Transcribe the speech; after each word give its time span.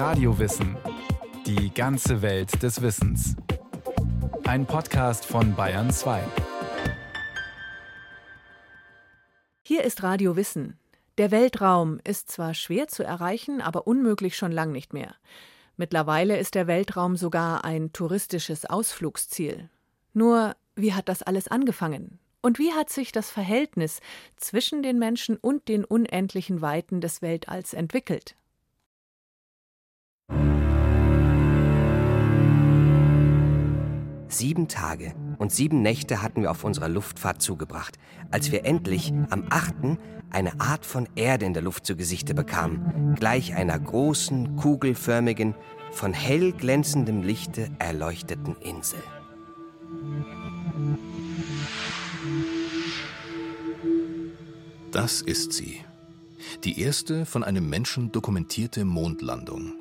Radiowissen. 0.00 0.78
Die 1.44 1.74
ganze 1.74 2.22
Welt 2.22 2.62
des 2.62 2.80
Wissens. 2.80 3.36
Ein 4.44 4.64
Podcast 4.64 5.26
von 5.26 5.54
Bayern 5.54 5.90
2. 5.90 6.22
Hier 9.60 9.84
ist 9.84 10.02
Radio 10.02 10.36
Wissen. 10.36 10.78
Der 11.18 11.30
Weltraum 11.30 12.00
ist 12.02 12.30
zwar 12.30 12.54
schwer 12.54 12.88
zu 12.88 13.02
erreichen, 13.02 13.60
aber 13.60 13.86
unmöglich 13.86 14.38
schon 14.38 14.52
lang 14.52 14.72
nicht 14.72 14.94
mehr. 14.94 15.16
Mittlerweile 15.76 16.38
ist 16.38 16.54
der 16.54 16.66
Weltraum 16.66 17.16
sogar 17.16 17.66
ein 17.66 17.92
touristisches 17.92 18.64
Ausflugsziel. 18.64 19.68
Nur, 20.14 20.56
wie 20.76 20.94
hat 20.94 21.10
das 21.10 21.22
alles 21.22 21.46
angefangen? 21.46 22.18
Und 22.40 22.58
wie 22.58 22.72
hat 22.72 22.88
sich 22.88 23.12
das 23.12 23.30
Verhältnis 23.30 24.00
zwischen 24.36 24.82
den 24.82 24.98
Menschen 24.98 25.36
und 25.36 25.68
den 25.68 25.84
unendlichen 25.84 26.62
Weiten 26.62 27.02
des 27.02 27.20
Weltalls 27.20 27.74
entwickelt? 27.74 28.34
Sieben 34.30 34.68
Tage 34.68 35.12
und 35.38 35.50
sieben 35.50 35.82
Nächte 35.82 36.22
hatten 36.22 36.42
wir 36.42 36.52
auf 36.52 36.62
unserer 36.62 36.88
Luftfahrt 36.88 37.42
zugebracht, 37.42 37.98
als 38.30 38.52
wir 38.52 38.64
endlich 38.64 39.12
am 39.28 39.46
achten 39.50 39.98
eine 40.30 40.60
Art 40.60 40.86
von 40.86 41.08
Erde 41.16 41.46
in 41.46 41.52
der 41.52 41.64
Luft 41.64 41.84
zu 41.84 41.96
Gesichte 41.96 42.32
bekamen, 42.32 43.16
gleich 43.16 43.56
einer 43.56 43.76
großen, 43.76 44.54
kugelförmigen, 44.54 45.56
von 45.90 46.12
hell 46.12 46.52
glänzendem 46.52 47.24
Lichte 47.24 47.70
erleuchteten 47.80 48.54
Insel. 48.60 49.02
Das 54.92 55.22
ist 55.22 55.52
sie. 55.52 55.80
Die 56.62 56.80
erste 56.80 57.26
von 57.26 57.42
einem 57.42 57.68
Menschen 57.68 58.12
dokumentierte 58.12 58.84
Mondlandung. 58.84 59.79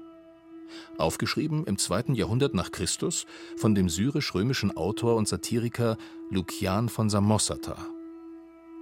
Aufgeschrieben 1.00 1.66
im 1.66 1.78
zweiten 1.78 2.16
Jahrhundert 2.16 2.54
nach 2.54 2.72
Christus 2.72 3.26
von 3.58 3.76
dem 3.76 3.90
syrisch-römischen 3.90 4.76
Autor 4.76 5.16
und 5.16 5.28
Satiriker 5.28 5.98
Lukian 6.30 6.90
von 6.90 7.10
Samosata. 7.10 7.78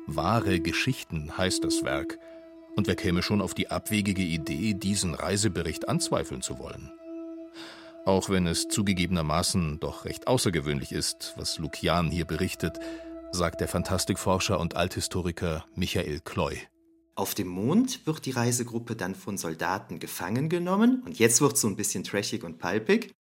Wahre 0.08 0.60
Geschichten 0.60 1.38
heißt 1.38 1.64
das 1.64 1.84
Werk, 1.84 2.18
und 2.76 2.88
wer 2.88 2.96
käme 2.96 3.24
schon 3.24 3.42
auf 3.42 3.54
die 3.54 3.72
abwegige 3.72 4.22
Idee, 4.22 4.74
diesen 4.74 5.16
Reisebericht 5.16 5.90
anzweifeln 5.90 6.42
zu 6.42 6.60
wollen? 6.60 6.92
Auch 8.06 8.30
wenn 8.30 8.48
es 8.48 8.70
zugegebenermaßen 8.70 9.80
doch 9.80 10.06
recht 10.06 10.28
außergewöhnlich 10.28 10.94
ist, 10.94 11.34
was 11.36 11.58
Lukian 11.58 12.10
hier 12.10 12.26
berichtet, 12.26 12.80
sagt 13.32 13.60
der 13.60 13.68
Fantastikforscher 13.68 14.60
und 14.60 14.78
Althistoriker 14.78 15.66
Michael 15.76 16.22
Kloy. 16.22 16.58
Auf 17.18 17.34
dem 17.34 17.48
Mond 17.48 18.06
wird 18.06 18.28
die 18.28 18.32
Reisegruppe 18.32 18.96
dann 18.96 19.16
von 19.16 19.40
Soldaten 19.40 19.98
gefangen 19.98 20.50
genommen 20.50 21.02
und 21.04 21.18
jetzt 21.18 21.42
wird 21.42 21.54
es 21.54 21.62
so 21.62 21.68
ein 21.68 21.76
bisschen 21.76 22.04
trashig 22.04 22.44
und 22.44 22.60
palpig. 22.60 23.12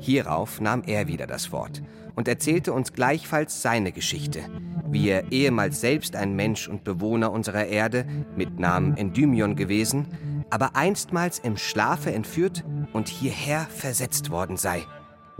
Hierauf 0.00 0.60
nahm 0.60 0.82
er 0.82 1.06
wieder 1.06 1.28
das 1.28 1.52
Wort 1.52 1.82
und 2.16 2.26
erzählte 2.26 2.72
uns 2.72 2.94
gleichfalls 2.94 3.62
seine 3.62 3.92
Geschichte, 3.92 4.40
wie 4.88 5.08
er 5.08 5.30
ehemals 5.30 5.80
selbst 5.80 6.16
ein 6.16 6.34
Mensch 6.34 6.66
und 6.66 6.82
Bewohner 6.82 7.30
unserer 7.30 7.66
Erde 7.66 8.06
mit 8.36 8.58
Namen 8.58 8.96
Endymion 8.96 9.54
gewesen, 9.54 10.08
aber 10.50 10.74
einstmals 10.74 11.38
im 11.38 11.56
Schlafe 11.56 12.10
entführt 12.12 12.64
und 12.92 13.06
hierher 13.06 13.68
versetzt 13.70 14.30
worden 14.30 14.56
sei 14.56 14.84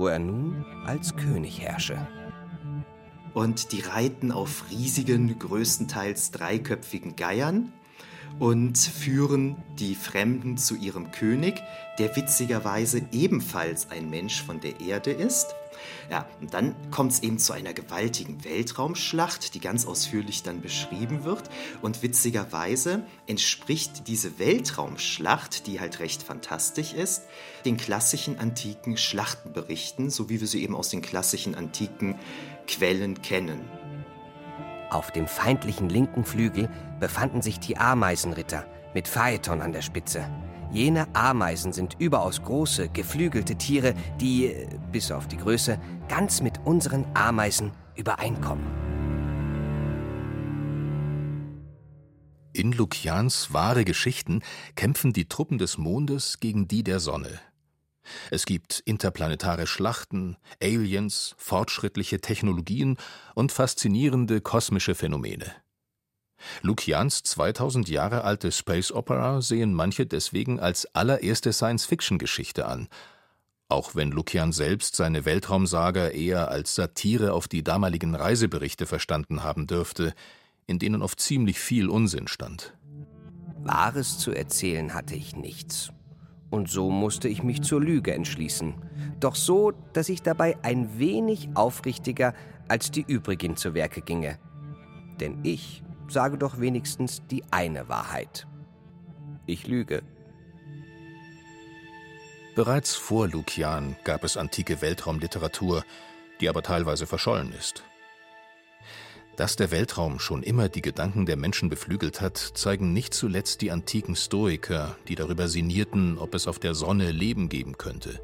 wo 0.00 0.06
er 0.06 0.18
nun 0.18 0.64
als 0.86 1.14
König 1.14 1.60
herrsche. 1.60 1.98
Und 3.32 3.72
die 3.72 3.80
reiten 3.80 4.32
auf 4.32 4.64
riesigen, 4.70 5.38
größtenteils 5.38 6.32
dreiköpfigen 6.32 7.16
Geiern 7.16 7.72
und 8.38 8.78
führen 8.78 9.56
die 9.78 9.94
Fremden 9.94 10.56
zu 10.56 10.76
ihrem 10.76 11.10
König, 11.10 11.62
der 11.98 12.14
witzigerweise 12.16 13.02
ebenfalls 13.12 13.90
ein 13.90 14.08
Mensch 14.10 14.42
von 14.42 14.60
der 14.60 14.80
Erde 14.80 15.10
ist. 15.10 15.54
Ja, 16.10 16.26
und 16.40 16.52
dann 16.52 16.74
kommt 16.90 17.12
es 17.12 17.22
eben 17.22 17.38
zu 17.38 17.52
einer 17.52 17.72
gewaltigen 17.72 18.44
Weltraumschlacht, 18.44 19.54
die 19.54 19.60
ganz 19.60 19.86
ausführlich 19.86 20.42
dann 20.42 20.60
beschrieben 20.60 21.24
wird. 21.24 21.48
Und 21.82 22.02
witzigerweise 22.02 23.04
entspricht 23.26 24.08
diese 24.08 24.38
Weltraumschlacht, 24.38 25.66
die 25.66 25.80
halt 25.80 26.00
recht 26.00 26.22
fantastisch 26.22 26.92
ist, 26.92 27.22
den 27.64 27.76
klassischen 27.76 28.38
antiken 28.38 28.96
Schlachtenberichten, 28.96 30.10
so 30.10 30.28
wie 30.28 30.40
wir 30.40 30.48
sie 30.48 30.62
eben 30.62 30.74
aus 30.74 30.88
den 30.88 31.02
klassischen 31.02 31.54
antiken 31.54 32.16
Quellen 32.66 33.22
kennen. 33.22 33.60
Auf 34.90 35.12
dem 35.12 35.28
feindlichen 35.28 35.88
linken 35.88 36.24
Flügel 36.24 36.68
befanden 36.98 37.42
sich 37.42 37.60
die 37.60 37.78
Ameisenritter 37.78 38.66
mit 38.92 39.06
Phaeton 39.06 39.60
an 39.60 39.72
der 39.72 39.82
Spitze. 39.82 40.28
Jene 40.72 41.06
Ameisen 41.14 41.72
sind 41.72 41.96
überaus 41.98 42.42
große, 42.42 42.88
geflügelte 42.88 43.56
Tiere, 43.56 43.94
die, 44.20 44.52
bis 44.90 45.12
auf 45.12 45.28
die 45.28 45.36
Größe, 45.36 45.78
ganz 46.08 46.42
mit 46.42 46.60
unseren 46.64 47.06
Ameisen 47.14 47.72
übereinkommen. 47.96 48.66
In 52.52 52.72
Lukians 52.72 53.52
wahre 53.52 53.84
Geschichten 53.84 54.42
kämpfen 54.74 55.12
die 55.12 55.28
Truppen 55.28 55.58
des 55.58 55.78
Mondes 55.78 56.40
gegen 56.40 56.66
die 56.66 56.82
der 56.82 56.98
Sonne. 56.98 57.38
Es 58.30 58.46
gibt 58.46 58.80
interplanetare 58.84 59.66
Schlachten, 59.66 60.36
Aliens, 60.62 61.34
fortschrittliche 61.38 62.20
Technologien 62.20 62.96
und 63.34 63.52
faszinierende 63.52 64.40
kosmische 64.40 64.94
Phänomene. 64.94 65.52
Lukians 66.62 67.22
2000 67.22 67.88
Jahre 67.88 68.24
alte 68.24 68.50
Space 68.52 68.92
Opera 68.92 69.42
sehen 69.42 69.74
manche 69.74 70.06
deswegen 70.06 70.58
als 70.58 70.86
allererste 70.94 71.52
Science-Fiction-Geschichte 71.52 72.66
an, 72.66 72.88
auch 73.68 73.94
wenn 73.94 74.10
Lukian 74.10 74.52
selbst 74.52 74.96
seine 74.96 75.24
Weltraumsaga 75.24 76.08
eher 76.08 76.50
als 76.50 76.74
Satire 76.74 77.32
auf 77.32 77.46
die 77.46 77.62
damaligen 77.62 78.14
Reiseberichte 78.14 78.86
verstanden 78.86 79.42
haben 79.44 79.66
dürfte, 79.66 80.14
in 80.66 80.78
denen 80.78 81.02
oft 81.02 81.20
ziemlich 81.20 81.58
viel 81.58 81.88
Unsinn 81.88 82.26
stand. 82.26 82.74
Wahres 83.62 84.18
zu 84.18 84.32
erzählen 84.32 84.94
hatte 84.94 85.14
ich 85.14 85.36
nichts. 85.36 85.92
Und 86.50 86.68
so 86.68 86.90
musste 86.90 87.28
ich 87.28 87.42
mich 87.42 87.62
zur 87.62 87.80
Lüge 87.80 88.12
entschließen. 88.12 88.74
Doch 89.20 89.36
so, 89.36 89.72
dass 89.92 90.08
ich 90.08 90.22
dabei 90.22 90.58
ein 90.62 90.98
wenig 90.98 91.50
aufrichtiger 91.54 92.34
als 92.68 92.90
die 92.90 93.04
übrigen 93.06 93.56
zu 93.56 93.74
Werke 93.74 94.00
ginge. 94.00 94.38
Denn 95.20 95.38
ich 95.44 95.82
sage 96.08 96.38
doch 96.38 96.60
wenigstens 96.60 97.22
die 97.30 97.44
eine 97.50 97.88
Wahrheit. 97.88 98.46
Ich 99.46 99.66
lüge. 99.66 100.02
Bereits 102.56 102.96
vor 102.96 103.28
Lukian 103.28 103.96
gab 104.04 104.24
es 104.24 104.36
antike 104.36 104.82
Weltraumliteratur, 104.82 105.84
die 106.40 106.48
aber 106.48 106.62
teilweise 106.62 107.06
verschollen 107.06 107.52
ist. 107.52 107.84
Dass 109.36 109.56
der 109.56 109.70
Weltraum 109.70 110.18
schon 110.18 110.42
immer 110.42 110.68
die 110.68 110.82
Gedanken 110.82 111.24
der 111.24 111.36
Menschen 111.36 111.70
beflügelt 111.70 112.20
hat, 112.20 112.36
zeigen 112.36 112.92
nicht 112.92 113.14
zuletzt 113.14 113.62
die 113.62 113.70
antiken 113.70 114.16
Stoiker, 114.16 114.96
die 115.08 115.14
darüber 115.14 115.48
sinnierten, 115.48 116.18
ob 116.18 116.34
es 116.34 116.46
auf 116.46 116.58
der 116.58 116.74
Sonne 116.74 117.10
Leben 117.10 117.48
geben 117.48 117.78
könnte. 117.78 118.20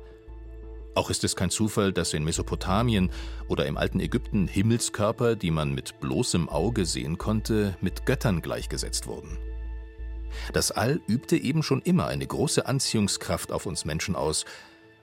Auch 0.95 1.11
ist 1.11 1.25
es 1.25 1.37
kein 1.37 1.51
Zufall, 1.51 1.93
dass 1.93 2.15
in 2.15 2.25
Mesopotamien 2.25 3.11
oder 3.49 3.67
im 3.67 3.77
alten 3.77 4.01
Ägypten 4.01 4.49
Himmelskörper, 4.49 5.37
die 5.37 5.51
man 5.51 5.75
mit 5.75 6.01
bloßem 6.01 6.49
Auge 6.49 6.87
sehen 6.87 7.19
konnte, 7.19 7.77
mit 7.83 8.07
Göttern 8.07 8.41
gleichgesetzt 8.41 9.07
wurden. 9.07 9.37
Das 10.53 10.71
All 10.71 11.01
übte 11.07 11.37
eben 11.37 11.63
schon 11.63 11.83
immer 11.83 12.07
eine 12.07 12.27
große 12.27 12.67
Anziehungskraft 12.67 13.53
auf 13.53 13.67
uns 13.67 13.85
Menschen 13.85 14.17
aus, 14.17 14.47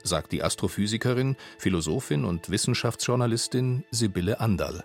sagt 0.03 0.31
die 0.31 0.43
Astrophysikerin, 0.43 1.35
Philosophin 1.57 2.25
und 2.25 2.49
Wissenschaftsjournalistin 2.49 3.83
Sibylle 3.91 4.39
Andal. 4.39 4.83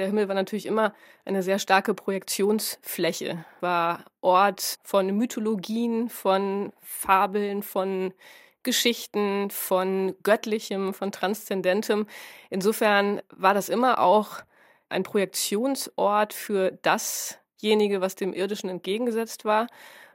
Der 0.00 0.06
Himmel 0.06 0.28
war 0.28 0.34
natürlich 0.34 0.64
immer 0.64 0.94
eine 1.26 1.42
sehr 1.42 1.58
starke 1.58 1.92
Projektionsfläche, 1.92 3.44
war 3.60 4.06
Ort 4.22 4.78
von 4.82 5.14
Mythologien, 5.14 6.08
von 6.08 6.72
Fabeln, 6.80 7.62
von 7.62 8.14
Geschichten, 8.62 9.50
von 9.50 10.14
Göttlichem, 10.22 10.94
von 10.94 11.12
Transzendentem. 11.12 12.06
Insofern 12.48 13.20
war 13.28 13.52
das 13.52 13.68
immer 13.68 13.98
auch 14.00 14.40
ein 14.88 15.02
Projektionsort 15.02 16.32
für 16.32 16.70
dasjenige, 16.80 18.00
was 18.00 18.14
dem 18.14 18.32
Irdischen 18.32 18.70
entgegengesetzt 18.70 19.44
war. 19.44 19.66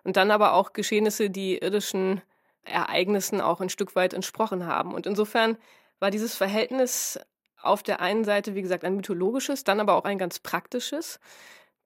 Und 0.04 0.18
dann 0.18 0.32
aber 0.32 0.54
auch 0.54 0.74
Geschehnisse, 0.74 1.30
die 1.30 1.60
irdischen 1.60 2.24
Ereignissen 2.64 3.40
auch 3.40 3.62
ein 3.62 3.70
Stück 3.70 3.96
weit 3.96 4.16
entsprochen 4.16 4.66
haben. 4.66 4.96
Und 4.96 5.06
insofern 5.06 5.60
war 6.00 6.10
dieses 6.10 6.36
Verhältnis 6.36 7.20
auf 7.66 7.84
der 7.84 8.02
einen 8.02 8.24
Seite, 8.24 8.56
wie 8.56 8.62
gesagt, 8.62 8.84
ein 8.84 8.96
mythologisches, 8.96 9.64
dann 9.64 9.80
aber 9.80 9.96
auch 9.96 10.06
ein 10.06 10.18
ganz 10.18 10.40
praktisches. 10.40 11.20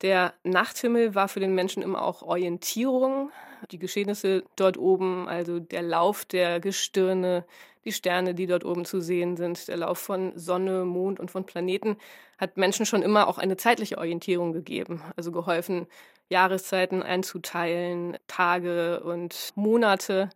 Der 0.01 0.33
Nachthimmel 0.43 1.13
war 1.13 1.27
für 1.27 1.41
den 1.41 1.55
Menschen 1.55 1.83
immer 1.83 2.01
auch 2.01 2.21
Orientierung. 2.21 3.31
Die 3.71 3.79
Geschehnisse 3.79 4.43
dort 4.55 4.77
oben, 4.77 5.27
also 5.27 5.59
der 5.59 5.81
Lauf 5.81 6.23
der 6.23 6.61
Gestirne, 6.61 7.45
die 7.83 7.91
Sterne, 7.91 8.33
die 8.33 8.47
dort 8.47 8.63
oben 8.63 8.85
zu 8.85 9.01
sehen 9.01 9.35
sind, 9.35 9.67
der 9.67 9.77
Lauf 9.77 9.99
von 9.99 10.31
Sonne, 10.37 10.85
Mond 10.85 11.19
und 11.19 11.31
von 11.31 11.45
Planeten, 11.45 11.97
hat 12.37 12.55
Menschen 12.55 12.85
schon 12.85 13.01
immer 13.01 13.27
auch 13.27 13.37
eine 13.37 13.57
zeitliche 13.57 13.97
Orientierung 13.97 14.53
gegeben. 14.53 15.01
Also 15.17 15.31
geholfen, 15.31 15.87
Jahreszeiten 16.29 17.03
einzuteilen, 17.03 18.17
Tage 18.27 19.01
und 19.01 19.51
Monate 19.55 20.29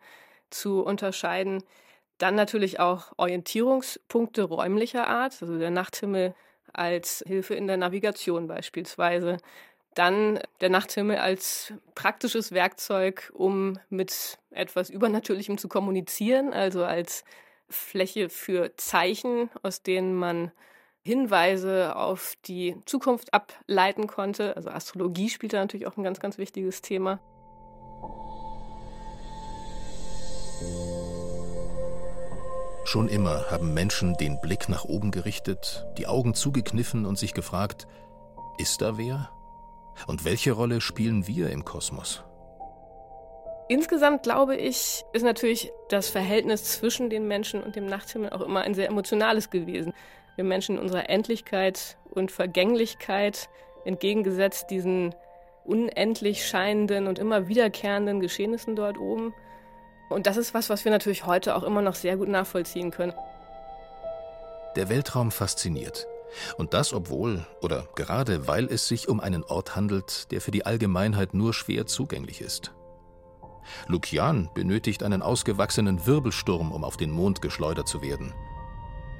zu 0.49 0.83
unterscheiden. 0.83 1.63
Dann 2.17 2.35
natürlich 2.35 2.79
auch 2.79 3.13
Orientierungspunkte 3.17 4.43
räumlicher 4.43 5.07
Art, 5.07 5.37
also 5.41 5.57
der 5.57 5.71
Nachthimmel 5.71 6.35
als 6.71 7.23
Hilfe 7.27 7.55
in 7.55 7.67
der 7.67 7.77
Navigation 7.77 8.47
beispielsweise. 8.47 9.37
Dann 9.95 10.39
der 10.61 10.69
Nachthimmel 10.69 11.17
als 11.17 11.73
praktisches 11.93 12.51
Werkzeug, 12.51 13.31
um 13.33 13.79
mit 13.89 14.39
etwas 14.49 14.89
Übernatürlichem 14.89 15.57
zu 15.57 15.67
kommunizieren, 15.67 16.51
also 16.51 16.83
als 16.83 17.23
Fläche 17.69 18.29
für 18.29 18.75
Zeichen, 18.77 19.49
aus 19.61 19.83
denen 19.83 20.15
man 20.15 20.51
Hinweise 21.03 21.95
auf 21.95 22.35
die 22.45 22.75
Zukunft 22.85 23.33
ableiten 23.33 24.07
konnte. 24.07 24.55
Also 24.55 24.69
Astrologie 24.69 25.29
spielt 25.29 25.53
da 25.53 25.57
natürlich 25.57 25.85
auch 25.85 25.97
ein 25.97 26.03
ganz, 26.03 26.19
ganz 26.19 26.37
wichtiges 26.37 26.81
Thema. 26.81 27.19
Schon 32.93 33.09
immer 33.09 33.49
haben 33.49 33.73
Menschen 33.73 34.13
den 34.17 34.39
Blick 34.39 34.69
nach 34.69 34.85
oben 34.85 35.09
gerichtet, 35.09 35.83
die 35.97 36.05
Augen 36.05 36.35
zugekniffen 36.35 37.07
und 37.07 37.17
sich 37.17 37.33
gefragt, 37.33 37.87
ist 38.59 38.83
da 38.83 38.99
wer? 38.99 39.31
Und 40.05 40.25
welche 40.25 40.51
Rolle 40.51 40.79
spielen 40.79 41.25
wir 41.25 41.49
im 41.49 41.65
Kosmos? 41.65 42.23
Insgesamt 43.67 44.21
glaube 44.21 44.55
ich, 44.57 45.05
ist 45.11 45.23
natürlich 45.23 45.71
das 45.89 46.07
Verhältnis 46.07 46.65
zwischen 46.65 47.09
den 47.09 47.27
Menschen 47.27 47.63
und 47.63 47.75
dem 47.75 47.87
Nachthimmel 47.87 48.29
auch 48.29 48.41
immer 48.41 48.61
ein 48.61 48.75
sehr 48.75 48.89
emotionales 48.89 49.49
gewesen. 49.49 49.95
Wir 50.35 50.43
Menschen 50.43 50.75
in 50.75 50.81
unserer 50.83 51.09
Endlichkeit 51.09 51.97
und 52.11 52.31
Vergänglichkeit 52.31 53.49
entgegengesetzt 53.85 54.69
diesen 54.69 55.15
unendlich 55.65 56.45
scheinenden 56.45 57.07
und 57.07 57.17
immer 57.17 57.47
wiederkehrenden 57.47 58.19
Geschehnissen 58.19 58.75
dort 58.75 58.99
oben. 58.99 59.33
Und 60.09 60.27
das 60.27 60.37
ist 60.37 60.53
was, 60.53 60.69
was 60.69 60.85
wir 60.85 60.91
natürlich 60.91 61.25
heute 61.25 61.55
auch 61.55 61.63
immer 61.63 61.81
noch 61.81 61.95
sehr 61.95 62.17
gut 62.17 62.29
nachvollziehen 62.29 62.91
können. 62.91 63.13
Der 64.75 64.89
Weltraum 64.89 65.31
fasziniert. 65.31 66.07
Und 66.57 66.73
das 66.73 66.93
obwohl 66.93 67.45
oder 67.61 67.87
gerade 67.95 68.47
weil 68.47 68.65
es 68.65 68.87
sich 68.87 69.07
um 69.07 69.19
einen 69.19 69.43
Ort 69.43 69.75
handelt, 69.75 70.31
der 70.31 70.41
für 70.41 70.51
die 70.51 70.65
Allgemeinheit 70.65 71.33
nur 71.33 71.53
schwer 71.53 71.85
zugänglich 71.85 72.41
ist. 72.41 72.73
Lukian 73.87 74.49
benötigt 74.53 75.03
einen 75.03 75.21
ausgewachsenen 75.21 76.05
Wirbelsturm, 76.05 76.71
um 76.71 76.83
auf 76.83 76.97
den 76.97 77.11
Mond 77.11 77.41
geschleudert 77.41 77.87
zu 77.87 78.01
werden. 78.01 78.33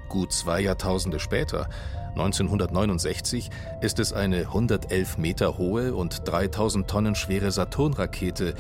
Gut 0.10 0.34
zwei 0.34 0.60
Jahrtausende 0.60 1.20
später, 1.20 1.70
1969, 2.12 3.50
ist 3.82 4.00
es 4.00 4.14
eine 4.14 4.42
111 4.42 5.18
Meter 5.18 5.58
hohe 5.58 5.96
und 5.96 6.28
3000 6.28 6.88
Tonnen 6.88 7.16
schwere 7.16 7.52
Saturn-Rakete, 7.52 8.54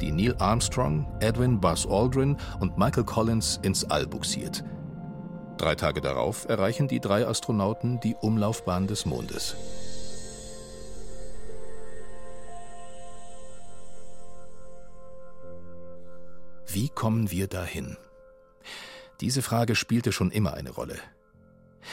die 0.00 0.12
Neil 0.12 0.34
Armstrong, 0.38 1.06
Edwin 1.20 1.60
Buzz 1.60 1.86
Aldrin 1.86 2.36
und 2.60 2.78
Michael 2.78 3.04
Collins 3.04 3.58
ins 3.62 3.84
All 3.84 4.06
buxiert. 4.06 4.64
Drei 5.58 5.74
Tage 5.74 6.00
darauf 6.00 6.48
erreichen 6.48 6.86
die 6.86 7.00
drei 7.00 7.26
Astronauten 7.26 8.00
die 8.00 8.14
Umlaufbahn 8.14 8.86
des 8.86 9.06
Mondes. 9.06 9.56
Wie 16.66 16.88
kommen 16.88 17.30
wir 17.30 17.48
dahin? 17.48 17.96
Diese 19.20 19.42
Frage 19.42 19.74
spielte 19.74 20.12
schon 20.12 20.30
immer 20.30 20.54
eine 20.54 20.70
Rolle. 20.70 20.98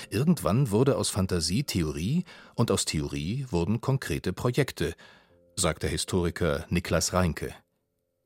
Irgendwann 0.09 0.69
wurde 0.69 0.97
aus 0.97 1.09
Fantasie 1.09 1.63
Theorie 1.63 2.23
und 2.53 2.69
aus 2.69 2.85
Theorie 2.85 3.47
wurden 3.49 3.81
konkrete 3.81 4.33
Projekte, 4.33 4.93
sagt 5.55 5.83
der 5.83 5.89
Historiker 5.89 6.65
Niklas 6.69 7.13
Reinke. 7.13 7.55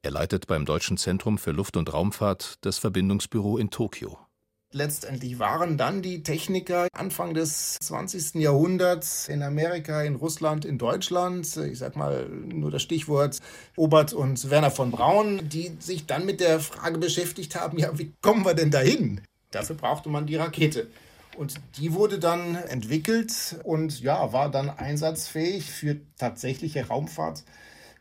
Er 0.02 0.12
leitet 0.12 0.48
beim 0.48 0.64
Deutschen 0.66 0.96
Zentrum 0.96 1.38
für 1.38 1.52
Luft- 1.52 1.76
und 1.76 1.92
Raumfahrt 1.92 2.56
das 2.62 2.78
Verbindungsbüro 2.78 3.58
in 3.58 3.70
Tokio. 3.70 4.18
Letztendlich 4.72 5.40
waren 5.40 5.78
dann 5.78 6.02
die 6.02 6.24
Techniker 6.24 6.88
Anfang 6.94 7.34
des 7.34 7.76
20. 7.82 8.36
Jahrhunderts 8.36 9.28
in 9.28 9.44
Amerika, 9.44 10.02
in 10.04 10.16
Russland, 10.16 10.64
in 10.64 10.78
Deutschland, 10.78 11.58
ich 11.58 11.80
sag 11.80 11.98
mal 11.98 12.30
nur 12.30 12.72
das 12.72 12.82
Stichwort 12.82 13.40
Obert 13.76 14.14
und 14.14 14.50
Werner 14.50 14.72
von 14.72 14.92
Braun, 14.92 15.50
die 15.50 15.76
sich 15.80 16.06
dann 16.06 16.26
mit 16.26 16.40
der 16.40 16.62
Frage 16.62 16.98
beschäftigt 16.98 17.56
haben, 17.56 17.78
ja, 17.78 17.98
wie 17.98 18.14
kommen 18.22 18.46
wir 18.46 18.54
denn 18.54 18.72
dahin? 18.72 19.20
Dafür 19.52 19.76
brauchte 19.76 20.08
man 20.08 20.28
die 20.28 20.38
Rakete. 20.38 20.88
Und 21.36 21.56
die 21.78 21.94
wurde 21.94 22.20
dann 22.20 22.56
entwickelt 22.56 23.60
und 23.64 24.00
ja, 24.00 24.32
war 24.32 24.50
dann 24.50 24.70
einsatzfähig 24.70 25.70
für 25.70 25.98
tatsächliche 26.18 26.88
Raumfahrt 26.88 27.44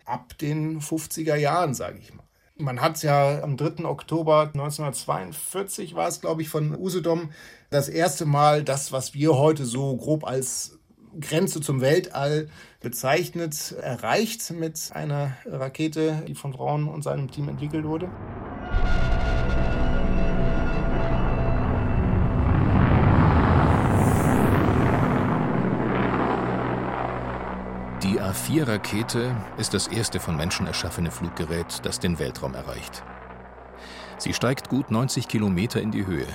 ab 0.08 0.36
den 0.38 0.80
50er 0.80 1.36
Jahren, 1.36 1.74
sage 1.74 1.98
ich 1.98 2.14
mal. 2.14 2.24
Man 2.56 2.80
hat 2.80 3.02
ja 3.04 3.40
am 3.42 3.56
3. 3.56 3.84
Oktober 3.84 4.50
1942 4.52 5.94
war 5.94 6.08
es, 6.08 6.20
glaube 6.20 6.42
ich, 6.42 6.48
von 6.48 6.74
Usedom 6.76 7.30
das 7.70 7.88
erste 7.88 8.26
Mal 8.26 8.64
das, 8.64 8.90
was 8.90 9.14
wir 9.14 9.36
heute 9.36 9.64
so 9.64 9.96
grob 9.96 10.24
als 10.24 10.78
Grenze 11.20 11.60
zum 11.60 11.80
Weltall 11.80 12.48
bezeichnet, 12.80 13.76
erreicht 13.80 14.50
mit 14.50 14.90
einer 14.92 15.36
Rakete, 15.46 16.24
die 16.26 16.34
von 16.34 16.52
Braun 16.52 16.88
und 16.88 17.02
seinem 17.02 17.30
Team 17.30 17.48
entwickelt 17.48 17.84
wurde. 17.84 18.08
Die 28.46 28.62
A4-Rakete 28.62 29.36
ist 29.58 29.74
das 29.74 29.88
erste 29.88 30.20
von 30.20 30.36
Menschen 30.36 30.66
erschaffene 30.66 31.10
Fluggerät, 31.10 31.80
das 31.82 31.98
den 31.98 32.18
Weltraum 32.18 32.54
erreicht. 32.54 33.02
Sie 34.18 34.32
steigt 34.32 34.68
gut 34.68 34.90
90 34.90 35.28
Kilometer 35.28 35.80
in 35.80 35.90
die 35.90 36.06
Höhe, 36.06 36.26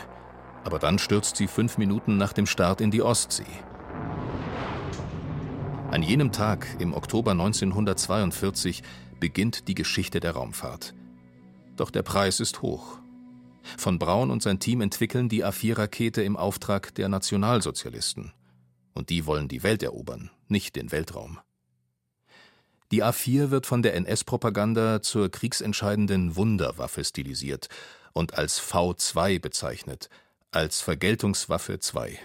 aber 0.63 0.79
dann 0.79 0.99
stürzt 0.99 1.37
sie 1.37 1.47
fünf 1.47 1.77
Minuten 1.77 2.17
nach 2.17 2.33
dem 2.33 2.45
Start 2.45 2.81
in 2.81 2.91
die 2.91 3.01
Ostsee. 3.01 3.45
An 5.91 6.03
jenem 6.03 6.31
Tag, 6.31 6.67
im 6.79 6.93
Oktober 6.93 7.31
1942, 7.31 8.83
beginnt 9.19 9.67
die 9.67 9.75
Geschichte 9.75 10.19
der 10.19 10.31
Raumfahrt. 10.31 10.93
Doch 11.77 11.89
der 11.89 12.03
Preis 12.03 12.39
ist 12.39 12.61
hoch. 12.61 12.99
Von 13.77 13.97
Braun 13.97 14.29
und 14.29 14.43
sein 14.43 14.59
Team 14.59 14.81
entwickeln 14.81 15.29
die 15.29 15.45
A4-Rakete 15.45 16.21
im 16.21 16.37
Auftrag 16.37 16.93
der 16.95 17.07
Nationalsozialisten. 17.07 18.33
Und 18.93 19.09
die 19.09 19.25
wollen 19.25 19.47
die 19.47 19.63
Welt 19.63 19.83
erobern, 19.83 20.31
nicht 20.47 20.75
den 20.75 20.91
Weltraum. 20.91 21.39
Die 22.93 23.03
A4 23.03 23.49
wird 23.49 23.65
von 23.65 23.81
der 23.81 23.95
NS-Propaganda 23.95 25.01
zur 25.01 25.31
kriegsentscheidenden 25.31 26.35
Wunderwaffe 26.35 27.03
stilisiert 27.03 27.67
und 28.13 28.35
als 28.35 28.61
V2 28.61 29.41
bezeichnet, 29.41 30.11
als 30.51 30.79
Vergeltungswaffe 30.79 31.79
2. 31.79 32.19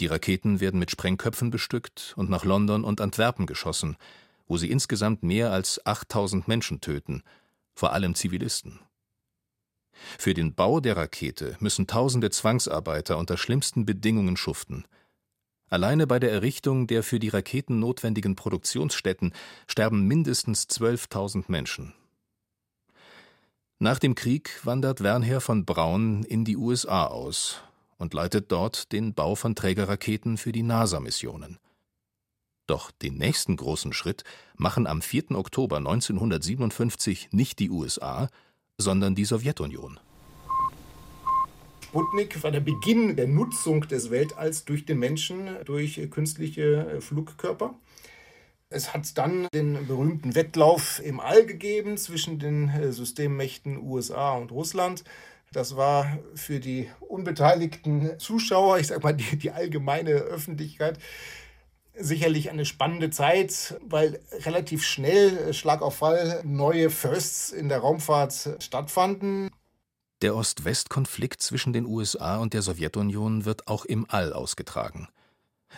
Die 0.00 0.06
Raketen 0.06 0.60
werden 0.60 0.80
mit 0.80 0.90
Sprengköpfen 0.90 1.50
bestückt 1.50 2.14
und 2.16 2.30
nach 2.30 2.46
London 2.46 2.84
und 2.84 3.02
Antwerpen 3.02 3.44
geschossen, 3.44 3.98
wo 4.46 4.56
sie 4.56 4.70
insgesamt 4.70 5.22
mehr 5.22 5.52
als 5.52 5.84
8000 5.84 6.48
Menschen 6.48 6.80
töten, 6.80 7.22
vor 7.74 7.92
allem 7.92 8.14
Zivilisten. 8.14 8.80
Für 10.18 10.32
den 10.32 10.54
Bau 10.54 10.80
der 10.80 10.96
Rakete 10.96 11.58
müssen 11.60 11.86
tausende 11.86 12.30
Zwangsarbeiter 12.30 13.18
unter 13.18 13.36
schlimmsten 13.36 13.84
Bedingungen 13.84 14.38
schuften– 14.38 14.86
Alleine 15.70 16.08
bei 16.08 16.18
der 16.18 16.32
Errichtung 16.32 16.88
der 16.88 17.04
für 17.04 17.20
die 17.20 17.28
Raketen 17.28 17.78
notwendigen 17.78 18.34
Produktionsstätten 18.34 19.32
sterben 19.68 20.06
mindestens 20.06 20.68
12.000 20.68 21.44
Menschen. 21.46 21.94
Nach 23.78 24.00
dem 24.00 24.16
Krieg 24.16 24.60
wandert 24.64 25.00
Wernher 25.00 25.40
von 25.40 25.64
Braun 25.64 26.24
in 26.24 26.44
die 26.44 26.56
USA 26.56 27.06
aus 27.06 27.62
und 27.98 28.14
leitet 28.14 28.50
dort 28.50 28.90
den 28.90 29.14
Bau 29.14 29.36
von 29.36 29.54
Trägerraketen 29.54 30.38
für 30.38 30.50
die 30.50 30.64
NASA-Missionen. 30.64 31.58
Doch 32.66 32.90
den 32.90 33.16
nächsten 33.16 33.56
großen 33.56 33.92
Schritt 33.92 34.24
machen 34.56 34.88
am 34.88 35.00
4. 35.00 35.30
Oktober 35.30 35.76
1957 35.76 37.28
nicht 37.30 37.60
die 37.60 37.70
USA, 37.70 38.28
sondern 38.76 39.14
die 39.14 39.24
Sowjetunion. 39.24 40.00
Sputnik 41.90 42.40
war 42.44 42.52
der 42.52 42.60
Beginn 42.60 43.16
der 43.16 43.26
Nutzung 43.26 43.80
des 43.88 44.12
Weltalls 44.12 44.64
durch 44.64 44.86
den 44.86 45.00
Menschen, 45.00 45.56
durch 45.64 46.00
künstliche 46.08 47.00
Flugkörper. 47.00 47.74
Es 48.68 48.94
hat 48.94 49.18
dann 49.18 49.48
den 49.52 49.88
berühmten 49.88 50.36
Wettlauf 50.36 51.02
im 51.04 51.18
All 51.18 51.44
gegeben 51.44 51.96
zwischen 51.96 52.38
den 52.38 52.68
äh, 52.68 52.92
Systemmächten 52.92 53.76
USA 53.82 54.34
und 54.34 54.52
Russland. 54.52 55.02
Das 55.52 55.74
war 55.74 56.20
für 56.36 56.60
die 56.60 56.88
unbeteiligten 57.00 58.20
Zuschauer, 58.20 58.78
ich 58.78 58.86
sage 58.86 59.02
mal 59.02 59.12
die, 59.12 59.36
die 59.36 59.50
allgemeine 59.50 60.12
Öffentlichkeit, 60.12 60.96
sicherlich 61.92 62.50
eine 62.50 62.66
spannende 62.66 63.10
Zeit, 63.10 63.80
weil 63.84 64.20
relativ 64.44 64.84
schnell 64.84 65.36
äh, 65.36 65.52
Schlag 65.52 65.82
auf 65.82 65.96
Fall 65.96 66.42
neue 66.44 66.88
Firsts 66.88 67.50
in 67.50 67.68
der 67.68 67.78
Raumfahrt 67.78 68.58
stattfanden. 68.60 69.50
Der 70.22 70.36
Ost-West-Konflikt 70.36 71.40
zwischen 71.40 71.72
den 71.72 71.86
USA 71.86 72.38
und 72.38 72.52
der 72.52 72.60
Sowjetunion 72.60 73.46
wird 73.46 73.68
auch 73.68 73.86
im 73.86 74.04
All 74.08 74.32
ausgetragen. 74.32 75.08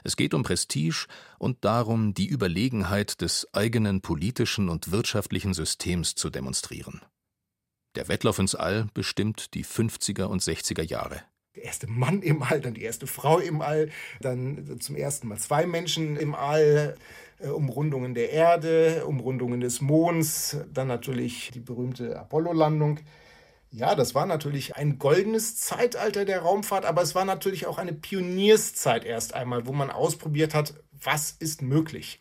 Es 0.05 0.17
geht 0.17 0.35
um 0.35 0.43
Prestige 0.43 1.07
und 1.39 1.65
darum, 1.65 2.15
die 2.15 2.27
Überlegenheit 2.27 3.21
des 3.21 3.47
eigenen 3.53 4.01
politischen 4.01 4.69
und 4.69 4.91
wirtschaftlichen 4.91 5.55
Systems 5.55 6.15
zu 6.15 6.31
demonstrieren. 6.31 7.03
Der 7.95 8.09
Wettlauf 8.09 8.39
ins 8.39 8.55
All 8.55 8.89
bestimmt 8.95 9.55
die 9.55 9.65
50er 9.65 10.25
und 10.25 10.43
60er 10.43 10.83
Jahre 10.83 11.23
der 11.55 11.65
erste 11.65 11.87
Mann 11.87 12.23
im 12.23 12.43
All, 12.43 12.61
dann 12.61 12.75
die 12.75 12.83
erste 12.83 13.07
Frau 13.07 13.39
im 13.39 13.61
All, 13.61 13.91
dann 14.21 14.81
zum 14.81 14.97
ersten 14.97 15.29
Mal 15.29 15.39
zwei 15.39 15.67
Menschen 15.67 16.17
im 16.17 16.35
All, 16.35 16.97
äh, 17.41 17.49
Umrundungen 17.49 18.15
der 18.15 18.31
Erde, 18.31 19.05
Umrundungen 19.07 19.61
des 19.61 19.81
Monds, 19.81 20.57
dann 20.73 20.89
natürlich 20.89 21.51
die 21.53 21.61
berühmte 21.61 22.19
Apollo-Landung. 22.19 23.01
Ja, 23.75 23.95
das 23.95 24.15
war 24.15 24.27
natürlich 24.27 24.77
ein 24.77 24.99
goldenes 24.99 25.57
Zeitalter 25.57 26.27
der 26.27 26.41
Raumfahrt, 26.43 26.85
aber 26.85 27.01
es 27.01 27.15
war 27.15 27.25
natürlich 27.25 27.67
auch 27.67 27.79
eine 27.79 27.95
Pionierszeit 27.95 29.03
erst 29.05 29.33
einmal, 29.33 29.67
wo 29.67 29.73
man 29.73 29.91
ausprobiert 29.91 30.53
hat, 30.53 30.75
was 30.93 31.31
ist 31.31 31.63
möglich. 31.63 32.21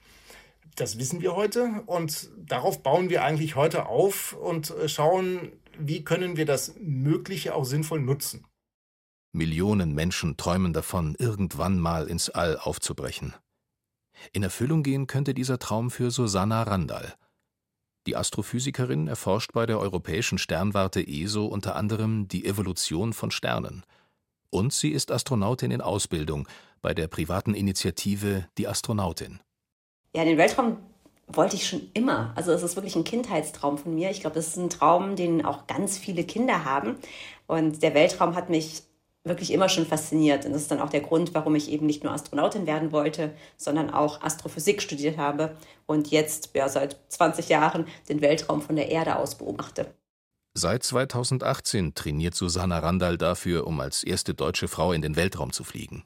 Das 0.78 0.98
wissen 0.98 1.20
wir 1.20 1.36
heute 1.36 1.84
und 1.88 2.30
darauf 2.38 2.82
bauen 2.82 3.10
wir 3.10 3.26
eigentlich 3.26 3.58
heute 3.58 3.88
auf 3.88 4.32
und 4.32 4.70
äh, 4.70 4.88
schauen, 4.88 5.52
wie 5.78 6.06
können 6.06 6.38
wir 6.38 6.46
das 6.46 6.76
Mögliche 6.80 7.54
auch 7.54 7.66
sinnvoll 7.66 8.00
nutzen. 8.00 8.46
Millionen 9.34 9.94
Menschen 9.94 10.38
träumen 10.38 10.72
davon, 10.72 11.16
irgendwann 11.20 11.80
mal 11.80 12.08
ins 12.08 12.30
All 12.30 12.58
aufzubrechen. 12.58 13.34
In 14.32 14.44
Erfüllung 14.44 14.84
gehen 14.84 15.06
könnte 15.06 15.34
dieser 15.34 15.60
Traum 15.60 15.92
für 15.92 16.12
Susanna 16.12 16.64
Randall. 16.64 17.14
Die 18.08 18.16
Astrophysikerin 18.16 19.08
erforscht 19.08 19.54
bei 19.54 19.66
der 19.66 19.80
europäischen 19.80 20.38
Sternwarte 20.38 21.06
ESO 21.08 21.46
unter 21.46 21.76
anderem 21.76 22.28
die 22.28 22.46
Evolution 22.46 23.14
von 23.14 23.30
Sternen. 23.30 23.84
Und 24.50 24.74
sie 24.74 24.90
ist 24.90 25.12
Astronautin 25.12 25.72
in 25.72 25.82
Ausbildung 25.82 26.48
bei 26.82 26.94
der 26.94 27.08
privaten 27.08 27.54
Initiative 27.54 28.48
Die 28.58 28.68
Astronautin. 28.68 29.40
Ja, 30.16 30.26
den 30.26 30.38
Weltraum 30.38 30.78
wollte 31.28 31.56
ich 31.56 31.68
schon 31.68 31.90
immer. 31.94 32.34
Also 32.36 32.52
es 32.52 32.64
ist 32.64 32.76
wirklich 32.76 32.96
ein 32.96 33.04
Kindheitstraum 33.04 33.78
von 33.78 33.96
mir. 33.96 34.10
Ich 34.10 34.22
glaube, 34.22 34.36
das 34.36 34.48
ist 34.48 34.58
ein 34.58 34.70
Traum, 34.70 35.16
den 35.16 35.46
auch 35.46 35.68
ganz 35.68 35.98
viele 35.98 36.24
Kinder 36.24 36.66
haben. 36.66 36.98
Und 37.48 37.84
der 37.84 37.94
Weltraum 37.94 38.36
hat 38.36 38.50
mich 38.50 38.84
wirklich 39.24 39.52
immer 39.52 39.70
schon 39.70 39.86
fasziniert. 39.86 40.46
Und 40.46 40.54
das 40.54 40.64
ist 40.64 40.72
dann 40.72 40.80
auch 40.80 40.90
der 40.90 41.02
Grund, 41.02 41.34
warum 41.34 41.56
ich 41.56 41.70
eben 41.70 41.86
nicht 41.86 42.04
nur 42.04 42.14
Astronautin 42.14 42.66
werden 42.66 42.92
wollte, 42.92 43.34
sondern 43.58 43.90
auch 43.90 44.22
Astrophysik 44.22 44.82
studiert 44.82 45.18
habe 45.18 45.56
und 45.86 46.10
jetzt 46.10 46.52
ja, 46.54 46.68
seit 46.70 46.98
20 47.10 47.50
Jahren 47.50 47.86
den 48.10 48.22
Weltraum 48.22 48.62
von 48.62 48.76
der 48.76 48.90
Erde 48.90 49.18
aus 49.18 49.38
beobachte. 49.38 49.94
Seit 50.54 50.84
2018 50.84 51.96
trainiert 51.96 52.36
Susanna 52.36 52.80
Randall 52.80 53.18
dafür, 53.18 53.68
um 53.68 53.80
als 53.80 54.04
erste 54.04 54.34
deutsche 54.34 54.68
Frau 54.68 54.92
in 54.92 55.02
den 55.02 55.16
Weltraum 55.16 55.54
zu 55.54 55.64
fliegen. 55.64 56.04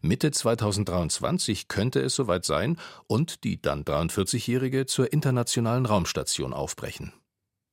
Mitte 0.00 0.30
2023 0.30 1.68
könnte 1.68 2.00
es 2.00 2.14
soweit 2.14 2.44
sein 2.44 2.78
und 3.06 3.44
die 3.44 3.60
dann 3.60 3.84
43-Jährige 3.84 4.86
zur 4.86 5.12
internationalen 5.12 5.86
Raumstation 5.86 6.52
aufbrechen. 6.52 7.12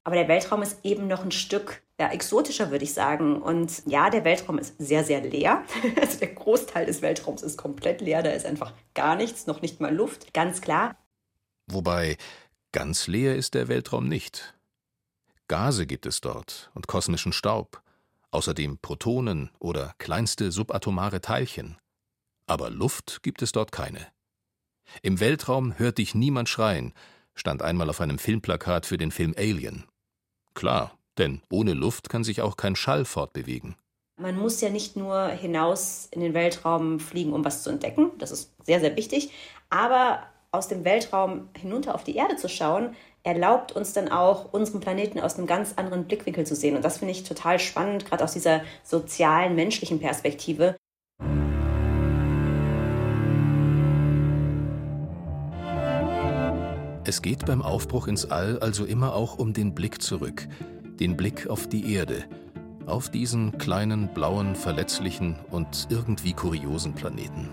Aber 0.03 0.15
der 0.15 0.27
Weltraum 0.27 0.61
ist 0.61 0.79
eben 0.83 1.07
noch 1.07 1.23
ein 1.23 1.31
Stück 1.31 1.81
ja, 1.99 2.09
exotischer, 2.11 2.71
würde 2.71 2.85
ich 2.85 2.93
sagen. 2.93 3.41
Und 3.41 3.85
ja, 3.85 4.09
der 4.09 4.23
Weltraum 4.23 4.57
ist 4.57 4.75
sehr, 4.77 5.03
sehr 5.03 5.21
leer. 5.21 5.63
Also 6.01 6.19
der 6.19 6.33
Großteil 6.33 6.85
des 6.85 7.01
Weltraums 7.01 7.43
ist 7.43 7.57
komplett 7.57 8.01
leer. 8.01 8.23
Da 8.23 8.31
ist 8.31 8.45
einfach 8.45 8.73
gar 8.93 9.15
nichts, 9.15 9.47
noch 9.47 9.61
nicht 9.61 9.81
mal 9.81 9.93
Luft, 9.93 10.33
ganz 10.33 10.61
klar. 10.61 10.95
Wobei, 11.67 12.17
ganz 12.71 13.07
leer 13.07 13.35
ist 13.35 13.53
der 13.53 13.67
Weltraum 13.67 14.07
nicht. 14.07 14.55
Gase 15.47 15.85
gibt 15.85 16.05
es 16.05 16.21
dort 16.21 16.71
und 16.73 16.87
kosmischen 16.87 17.33
Staub, 17.33 17.81
außerdem 18.31 18.77
Protonen 18.77 19.49
oder 19.59 19.93
kleinste 19.97 20.51
subatomare 20.51 21.21
Teilchen. 21.21 21.77
Aber 22.47 22.69
Luft 22.69 23.23
gibt 23.23 23.41
es 23.41 23.51
dort 23.51 23.71
keine. 23.71 24.07
Im 25.01 25.19
Weltraum 25.19 25.77
hört 25.77 25.97
dich 25.97 26.15
niemand 26.15 26.49
schreien, 26.49 26.93
stand 27.35 27.61
einmal 27.61 27.89
auf 27.89 27.99
einem 27.99 28.19
Filmplakat 28.19 28.85
für 28.85 28.97
den 28.97 29.11
Film 29.11 29.33
Alien. 29.37 29.85
Klar, 30.53 30.98
denn 31.19 31.41
ohne 31.51 31.73
Luft 31.73 32.09
kann 32.09 32.23
sich 32.23 32.41
auch 32.41 32.57
kein 32.57 32.75
Schall 32.75 33.05
fortbewegen. 33.05 33.75
Man 34.19 34.37
muss 34.37 34.59
ja 34.59 34.69
nicht 34.69 34.97
nur 34.97 35.27
hinaus 35.27 36.09
in 36.11 36.21
den 36.21 36.33
Weltraum 36.33 36.99
fliegen, 36.99 37.33
um 37.33 37.45
was 37.45 37.63
zu 37.63 37.69
entdecken. 37.69 38.11
Das 38.17 38.31
ist 38.31 38.51
sehr, 38.65 38.79
sehr 38.79 38.97
wichtig. 38.97 39.31
Aber 39.69 40.23
aus 40.51 40.67
dem 40.67 40.83
Weltraum 40.83 41.49
hinunter 41.55 41.95
auf 41.95 42.03
die 42.03 42.15
Erde 42.15 42.35
zu 42.35 42.49
schauen, 42.49 42.95
erlaubt 43.23 43.71
uns 43.71 43.93
dann 43.93 44.09
auch, 44.09 44.51
unseren 44.51 44.79
Planeten 44.79 45.19
aus 45.19 45.37
einem 45.37 45.47
ganz 45.47 45.73
anderen 45.75 46.05
Blickwinkel 46.05 46.45
zu 46.45 46.55
sehen. 46.55 46.75
Und 46.75 46.83
das 46.83 46.97
finde 46.97 47.11
ich 47.11 47.23
total 47.23 47.59
spannend, 47.59 48.05
gerade 48.05 48.23
aus 48.23 48.33
dieser 48.33 48.61
sozialen, 48.83 49.55
menschlichen 49.55 49.99
Perspektive. 49.99 50.75
Es 57.05 57.21
geht 57.23 57.45
beim 57.45 57.61
Aufbruch 57.61 58.07
ins 58.07 58.29
All 58.29 58.59
also 58.59 58.85
immer 58.85 59.15
auch 59.15 59.39
um 59.39 59.53
den 59.53 59.73
Blick 59.73 60.01
zurück, 60.01 60.47
den 60.99 61.15
Blick 61.15 61.47
auf 61.47 61.67
die 61.67 61.93
Erde, 61.93 62.25
auf 62.85 63.09
diesen 63.09 63.57
kleinen, 63.57 64.13
blauen, 64.13 64.55
verletzlichen 64.55 65.35
und 65.49 65.87
irgendwie 65.89 66.33
kuriosen 66.33 66.93
Planeten. 66.93 67.49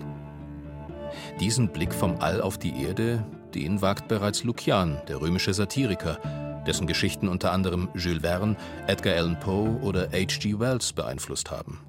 Diesen 1.39 1.69
Blick 1.69 1.93
vom 1.93 2.17
All 2.19 2.41
auf 2.41 2.57
die 2.57 2.83
Erde, 2.83 3.25
den 3.55 3.81
wagt 3.81 4.07
bereits 4.07 4.43
Lukian, 4.43 5.01
der 5.07 5.21
römische 5.21 5.53
Satiriker, 5.53 6.19
dessen 6.67 6.87
Geschichten 6.87 7.29
unter 7.29 7.53
anderem 7.53 7.87
Jules 7.95 8.21
Verne, 8.21 8.57
Edgar 8.87 9.15
Allan 9.15 9.39
Poe 9.39 9.79
oder 9.81 10.09
H.G. 10.11 10.59
Wells 10.59 10.91
beeinflusst 10.91 11.49
haben. 11.49 11.79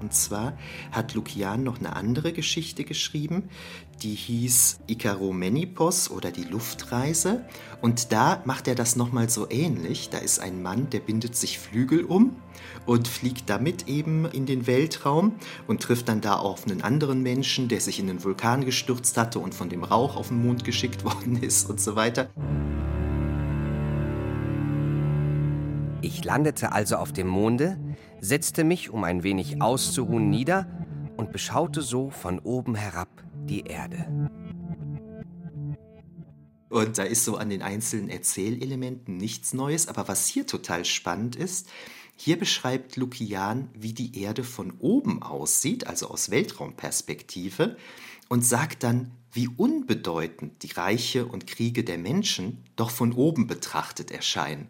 Und 0.00 0.14
zwar 0.14 0.56
hat 0.92 1.14
Lukian 1.14 1.62
noch 1.62 1.78
eine 1.78 1.94
andere 1.94 2.32
Geschichte 2.32 2.84
geschrieben, 2.84 3.50
die 4.02 4.14
hieß 4.14 4.80
Ikaromenipos 4.86 6.10
oder 6.10 6.30
die 6.30 6.44
Luftreise. 6.44 7.44
Und 7.82 8.12
da 8.12 8.42
macht 8.46 8.66
er 8.66 8.74
das 8.74 8.96
nochmal 8.96 9.28
so 9.28 9.50
ähnlich. 9.50 10.08
Da 10.08 10.18
ist 10.18 10.38
ein 10.38 10.62
Mann, 10.62 10.88
der 10.90 11.00
bindet 11.00 11.36
sich 11.36 11.58
Flügel 11.58 12.04
um 12.04 12.36
und 12.86 13.08
fliegt 13.08 13.50
damit 13.50 13.88
eben 13.88 14.24
in 14.24 14.46
den 14.46 14.66
Weltraum 14.66 15.34
und 15.66 15.82
trifft 15.82 16.08
dann 16.08 16.20
da 16.20 16.36
auf 16.36 16.66
einen 16.66 16.82
anderen 16.82 17.22
Menschen, 17.22 17.68
der 17.68 17.80
sich 17.80 17.98
in 17.98 18.06
den 18.06 18.24
Vulkan 18.24 18.64
gestürzt 18.64 19.16
hatte 19.18 19.38
und 19.38 19.54
von 19.54 19.68
dem 19.68 19.84
Rauch 19.84 20.16
auf 20.16 20.28
den 20.28 20.42
Mond 20.42 20.64
geschickt 20.64 21.04
worden 21.04 21.42
ist 21.42 21.68
und 21.68 21.80
so 21.80 21.94
weiter. 21.94 22.30
Ich 26.02 26.24
landete 26.24 26.72
also 26.72 26.96
auf 26.96 27.12
dem 27.12 27.28
Monde, 27.28 27.76
setzte 28.20 28.64
mich, 28.64 28.90
um 28.90 29.04
ein 29.04 29.22
wenig 29.22 29.62
auszuruhen, 29.62 30.30
nieder 30.30 30.66
und 31.16 31.32
beschaute 31.32 31.82
so 31.82 32.10
von 32.10 32.38
oben 32.38 32.74
herab 32.74 33.08
die 33.44 33.62
Erde. 33.62 34.30
Und 36.68 36.98
da 36.98 37.02
ist 37.02 37.24
so 37.24 37.36
an 37.36 37.50
den 37.50 37.62
einzelnen 37.62 38.08
Erzählelementen 38.08 39.16
nichts 39.16 39.52
Neues, 39.52 39.88
aber 39.88 40.06
was 40.06 40.28
hier 40.28 40.46
total 40.46 40.84
spannend 40.84 41.34
ist, 41.34 41.68
hier 42.16 42.38
beschreibt 42.38 42.96
Lukian, 42.96 43.70
wie 43.74 43.92
die 43.92 44.20
Erde 44.22 44.44
von 44.44 44.72
oben 44.78 45.22
aussieht, 45.22 45.86
also 45.86 46.08
aus 46.08 46.30
Weltraumperspektive, 46.30 47.76
und 48.28 48.44
sagt 48.44 48.82
dann, 48.82 49.10
wie 49.32 49.48
unbedeutend 49.48 50.62
die 50.62 50.72
Reiche 50.72 51.26
und 51.26 51.46
Kriege 51.46 51.84
der 51.84 51.98
Menschen 51.98 52.64
doch 52.76 52.90
von 52.90 53.12
oben 53.12 53.46
betrachtet 53.46 54.10
erscheinen. 54.10 54.68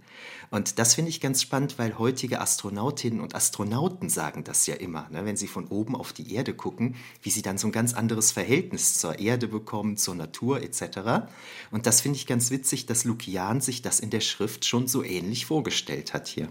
Und 0.51 0.79
das 0.79 0.95
finde 0.95 1.11
ich 1.11 1.21
ganz 1.21 1.41
spannend, 1.41 1.79
weil 1.79 1.97
heutige 1.97 2.41
Astronautinnen 2.41 3.21
und 3.21 3.35
Astronauten 3.35 4.09
sagen 4.09 4.45
das 4.45 4.67
ja 4.67 4.75
immer, 4.75 5.09
ne, 5.11 5.25
wenn 5.25 5.37
sie 5.37 5.47
von 5.47 5.69
oben 5.69 5.95
auf 5.95 6.13
die 6.13 6.35
Erde 6.35 6.55
gucken, 6.55 6.97
wie 7.23 7.31
sie 7.31 7.43
dann 7.43 7.57
so 7.57 7.69
ein 7.69 7.73
ganz 7.73 7.95
anderes 7.95 8.33
Verhältnis 8.33 8.95
zur 8.95 9.19
Erde 9.19 9.49
bekommen, 9.49 9.97
zur 9.97 10.17
Natur 10.17 10.63
etc. 10.63 11.29
Und 11.71 11.87
das 11.87 12.01
finde 12.01 12.17
ich 12.17 12.27
ganz 12.27 12.51
witzig, 12.51 12.87
dass 12.87 13.05
Lukian 13.05 13.61
sich 13.61 13.81
das 13.81 14.01
in 14.01 14.11
der 14.11 14.21
Schrift 14.21 14.65
schon 14.65 14.89
so 14.89 15.05
ähnlich 15.05 15.47
vorgestellt 15.47 16.13
hat 16.13 16.27
hier. 16.27 16.49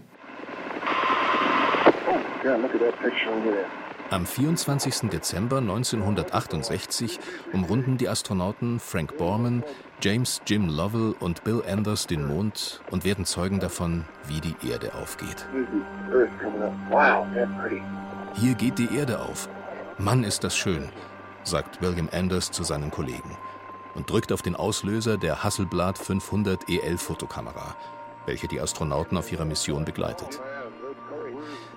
Oh, 2.08 2.18
yeah, 2.44 2.56
look 2.56 2.74
at 2.74 2.80
that 2.80 2.98
picture 3.00 3.30
over. 3.30 3.89
Am 4.10 4.26
24. 4.26 5.08
Dezember 5.08 5.58
1968 5.58 7.20
umrunden 7.52 7.96
die 7.96 8.08
Astronauten 8.08 8.80
Frank 8.80 9.16
Borman, 9.16 9.62
James 10.02 10.42
Jim 10.48 10.68
Lovell 10.68 11.14
und 11.20 11.44
Bill 11.44 11.62
Anders 11.64 12.08
den 12.08 12.26
Mond 12.26 12.82
und 12.90 13.04
werden 13.04 13.24
Zeugen 13.24 13.60
davon, 13.60 14.04
wie 14.26 14.40
die 14.40 14.56
Erde 14.68 14.94
aufgeht. 14.94 15.46
Hier 18.34 18.54
geht 18.54 18.78
die 18.80 18.92
Erde 18.96 19.20
auf. 19.20 19.48
Mann, 19.96 20.24
ist 20.24 20.42
das 20.42 20.56
schön, 20.56 20.88
sagt 21.44 21.80
William 21.80 22.08
Anders 22.10 22.50
zu 22.50 22.64
seinen 22.64 22.90
Kollegen 22.90 23.36
und 23.94 24.10
drückt 24.10 24.32
auf 24.32 24.42
den 24.42 24.56
Auslöser 24.56 25.18
der 25.18 25.44
Hasselblad 25.44 25.96
500 25.96 26.68
EL 26.68 26.98
Fotokamera, 26.98 27.76
welche 28.26 28.48
die 28.48 28.60
Astronauten 28.60 29.16
auf 29.16 29.30
ihrer 29.30 29.44
Mission 29.44 29.84
begleitet. 29.84 30.40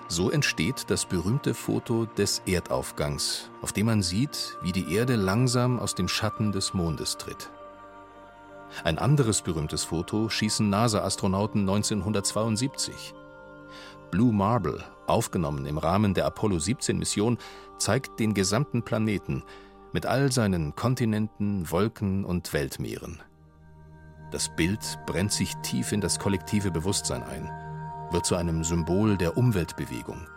So 0.07 0.29
entsteht 0.29 0.89
das 0.89 1.05
berühmte 1.05 1.53
Foto 1.53 2.05
des 2.05 2.41
Erdaufgangs, 2.45 3.49
auf 3.61 3.73
dem 3.73 3.87
man 3.87 4.01
sieht, 4.01 4.57
wie 4.61 4.71
die 4.71 4.93
Erde 4.93 5.15
langsam 5.15 5.79
aus 5.79 5.95
dem 5.95 6.07
Schatten 6.07 6.51
des 6.51 6.73
Mondes 6.73 7.17
tritt. 7.17 7.49
Ein 8.83 8.97
anderes 8.97 9.41
berühmtes 9.41 9.83
Foto 9.83 10.29
schießen 10.29 10.69
NASA-Astronauten 10.69 11.61
1972. 11.61 13.13
Blue 14.11 14.33
Marble, 14.33 14.83
aufgenommen 15.07 15.65
im 15.65 15.77
Rahmen 15.77 16.13
der 16.13 16.25
Apollo 16.25 16.59
17 16.59 16.97
Mission, 16.97 17.37
zeigt 17.77 18.19
den 18.19 18.33
gesamten 18.33 18.83
Planeten 18.83 19.43
mit 19.93 20.05
all 20.05 20.31
seinen 20.31 20.75
Kontinenten, 20.75 21.69
Wolken 21.71 22.25
und 22.25 22.51
Weltmeeren. 22.53 23.21
Das 24.31 24.49
Bild 24.55 24.99
brennt 25.05 25.31
sich 25.31 25.53
tief 25.61 25.91
in 25.91 26.01
das 26.01 26.17
kollektive 26.17 26.71
Bewusstsein 26.71 27.23
ein, 27.23 27.49
wird 28.13 28.25
zu 28.25 28.35
einem 28.35 28.63
Symbol 28.63 29.17
der 29.17 29.37
Umweltbewegung, 29.37 30.27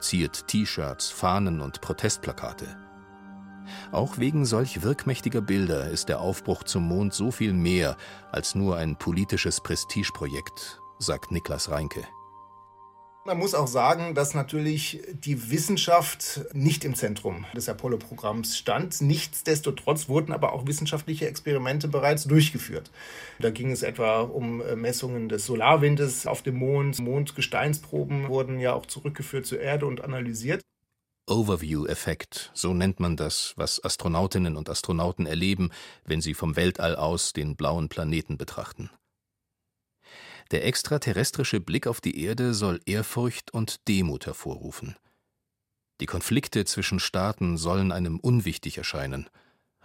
ziert 0.00 0.46
T-Shirts, 0.46 1.10
Fahnen 1.10 1.60
und 1.60 1.80
Protestplakate. 1.80 2.76
Auch 3.92 4.18
wegen 4.18 4.44
solch 4.44 4.82
wirkmächtiger 4.82 5.40
Bilder 5.40 5.88
ist 5.88 6.08
der 6.08 6.20
Aufbruch 6.20 6.64
zum 6.64 6.86
Mond 6.86 7.14
so 7.14 7.30
viel 7.30 7.52
mehr 7.52 7.96
als 8.30 8.54
nur 8.54 8.76
ein 8.76 8.96
politisches 8.96 9.60
Prestigeprojekt, 9.60 10.80
sagt 10.98 11.32
Niklas 11.32 11.70
Reinke. 11.70 12.04
Man 13.26 13.38
muss 13.38 13.54
auch 13.54 13.68
sagen, 13.68 14.14
dass 14.14 14.34
natürlich 14.34 15.00
die 15.14 15.50
Wissenschaft 15.50 16.42
nicht 16.52 16.84
im 16.84 16.94
Zentrum 16.94 17.46
des 17.56 17.70
Apollo-Programms 17.70 18.58
stand. 18.58 19.00
Nichtsdestotrotz 19.00 20.10
wurden 20.10 20.30
aber 20.30 20.52
auch 20.52 20.66
wissenschaftliche 20.66 21.26
Experimente 21.26 21.88
bereits 21.88 22.24
durchgeführt. 22.24 22.90
Da 23.38 23.48
ging 23.48 23.70
es 23.70 23.82
etwa 23.82 24.20
um 24.20 24.60
äh, 24.60 24.76
Messungen 24.76 25.30
des 25.30 25.46
Solarwindes 25.46 26.26
auf 26.26 26.42
dem 26.42 26.56
Mond. 26.56 26.98
Mondgesteinsproben 26.98 28.28
wurden 28.28 28.60
ja 28.60 28.74
auch 28.74 28.84
zurückgeführt 28.84 29.46
zur 29.46 29.58
Erde 29.58 29.86
und 29.86 30.04
analysiert. 30.04 30.60
Overview-Effekt, 31.26 32.50
so 32.52 32.74
nennt 32.74 33.00
man 33.00 33.16
das, 33.16 33.54
was 33.56 33.82
Astronautinnen 33.82 34.54
und 34.54 34.68
Astronauten 34.68 35.24
erleben, 35.24 35.70
wenn 36.04 36.20
sie 36.20 36.34
vom 36.34 36.56
Weltall 36.56 36.94
aus 36.94 37.32
den 37.32 37.56
blauen 37.56 37.88
Planeten 37.88 38.36
betrachten. 38.36 38.90
Der 40.50 40.66
extraterrestrische 40.66 41.60
Blick 41.60 41.86
auf 41.86 42.00
die 42.00 42.22
Erde 42.22 42.54
soll 42.54 42.80
Ehrfurcht 42.86 43.52
und 43.52 43.88
Demut 43.88 44.26
hervorrufen. 44.26 44.96
Die 46.00 46.06
Konflikte 46.06 46.64
zwischen 46.64 47.00
Staaten 47.00 47.56
sollen 47.56 47.92
einem 47.92 48.18
unwichtig 48.18 48.78
erscheinen 48.78 49.30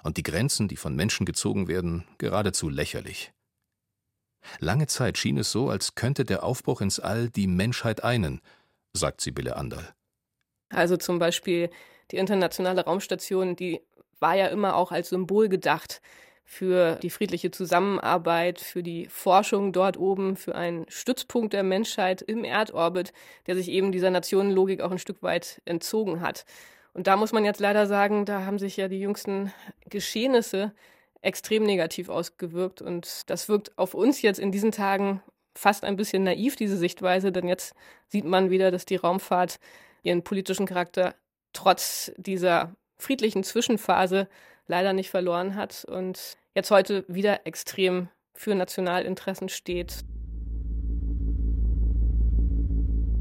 und 0.04 0.18
die 0.18 0.24
Grenzen, 0.24 0.68
die 0.68 0.78
von 0.78 0.96
Menschen 0.96 1.26
gezogen 1.26 1.68
werden, 1.68 2.06
geradezu 2.18 2.70
lächerlich. 2.70 3.32
Lange 4.60 4.88
Zeit 4.88 5.18
schien 5.18 5.38
es 5.38 5.52
so, 5.52 5.70
als 5.70 5.96
könnte 5.96 6.26
der 6.26 6.44
Aufbruch 6.44 6.82
ins 6.82 7.00
All 7.00 7.30
die 7.30 7.48
Menschheit 7.48 8.04
einen, 8.04 8.42
sagt 8.94 9.22
Sibylle 9.22 9.56
Anderl. 9.56 9.94
Also 10.70 10.98
zum 10.98 11.20
Beispiel 11.20 11.70
die 12.12 12.18
internationale 12.18 12.86
Raumstation, 12.86 13.56
die 13.56 13.82
war 14.20 14.36
ja 14.36 14.48
immer 14.48 14.76
auch 14.76 14.92
als 14.92 15.10
Symbol 15.10 15.50
gedacht 15.50 16.02
für 16.52 16.96
die 16.96 17.12
friedliche 17.12 17.52
Zusammenarbeit, 17.52 18.60
für 18.60 18.82
die 18.82 19.06
Forschung 19.06 19.72
dort 19.72 19.98
oben, 19.98 20.36
für 20.36 20.56
einen 20.56 20.88
Stützpunkt 20.90 21.54
der 21.54 21.62
Menschheit 21.62 22.24
im 22.24 22.44
Erdorbit, 22.44 23.14
der 23.46 23.56
sich 23.56 23.70
eben 23.70 23.92
dieser 23.92 24.10
Nationenlogik 24.10 24.82
auch 24.82 24.90
ein 24.90 24.98
Stück 24.98 25.22
weit 25.22 25.62
entzogen 25.66 26.22
hat. 26.22 26.46
Und 26.92 27.06
da 27.06 27.18
muss 27.18 27.34
man 27.34 27.46
jetzt 27.46 27.60
leider 27.60 27.86
sagen, 27.86 28.26
da 28.26 28.46
haben 28.46 28.58
sich 28.58 28.78
ja 28.78 28.88
die 28.88 29.00
jüngsten 29.00 29.54
Geschehnisse 29.92 30.74
extrem 31.22 31.64
negativ 31.66 32.10
ausgewirkt. 32.10 32.82
Und 32.82 33.30
das 33.30 33.48
wirkt 33.48 33.78
auf 33.78 33.94
uns 33.94 34.24
jetzt 34.24 34.40
in 34.40 34.52
diesen 34.52 34.72
Tagen 34.72 35.22
fast 35.54 35.84
ein 35.84 35.98
bisschen 35.98 36.24
naiv, 36.24 36.56
diese 36.56 36.78
Sichtweise, 36.78 37.32
denn 37.32 37.48
jetzt 37.48 37.76
sieht 38.08 38.26
man 38.26 38.50
wieder, 38.50 38.72
dass 38.72 38.86
die 38.86 38.96
Raumfahrt 38.96 39.60
ihren 40.02 40.24
politischen 40.24 40.66
Charakter 40.66 41.14
trotz 41.54 42.12
dieser 42.18 42.74
friedlichen 42.98 43.44
Zwischenphase 43.44 44.28
leider 44.66 44.94
nicht 44.94 45.12
verloren 45.12 45.56
hat 45.56 45.86
und 45.86 46.39
jetzt 46.56 46.72
heute 46.72 47.06
wieder 47.08 47.46
extrem 47.46 48.10
für 48.34 48.56
Nationalinteressen 48.56 49.50
steht. 49.50 50.04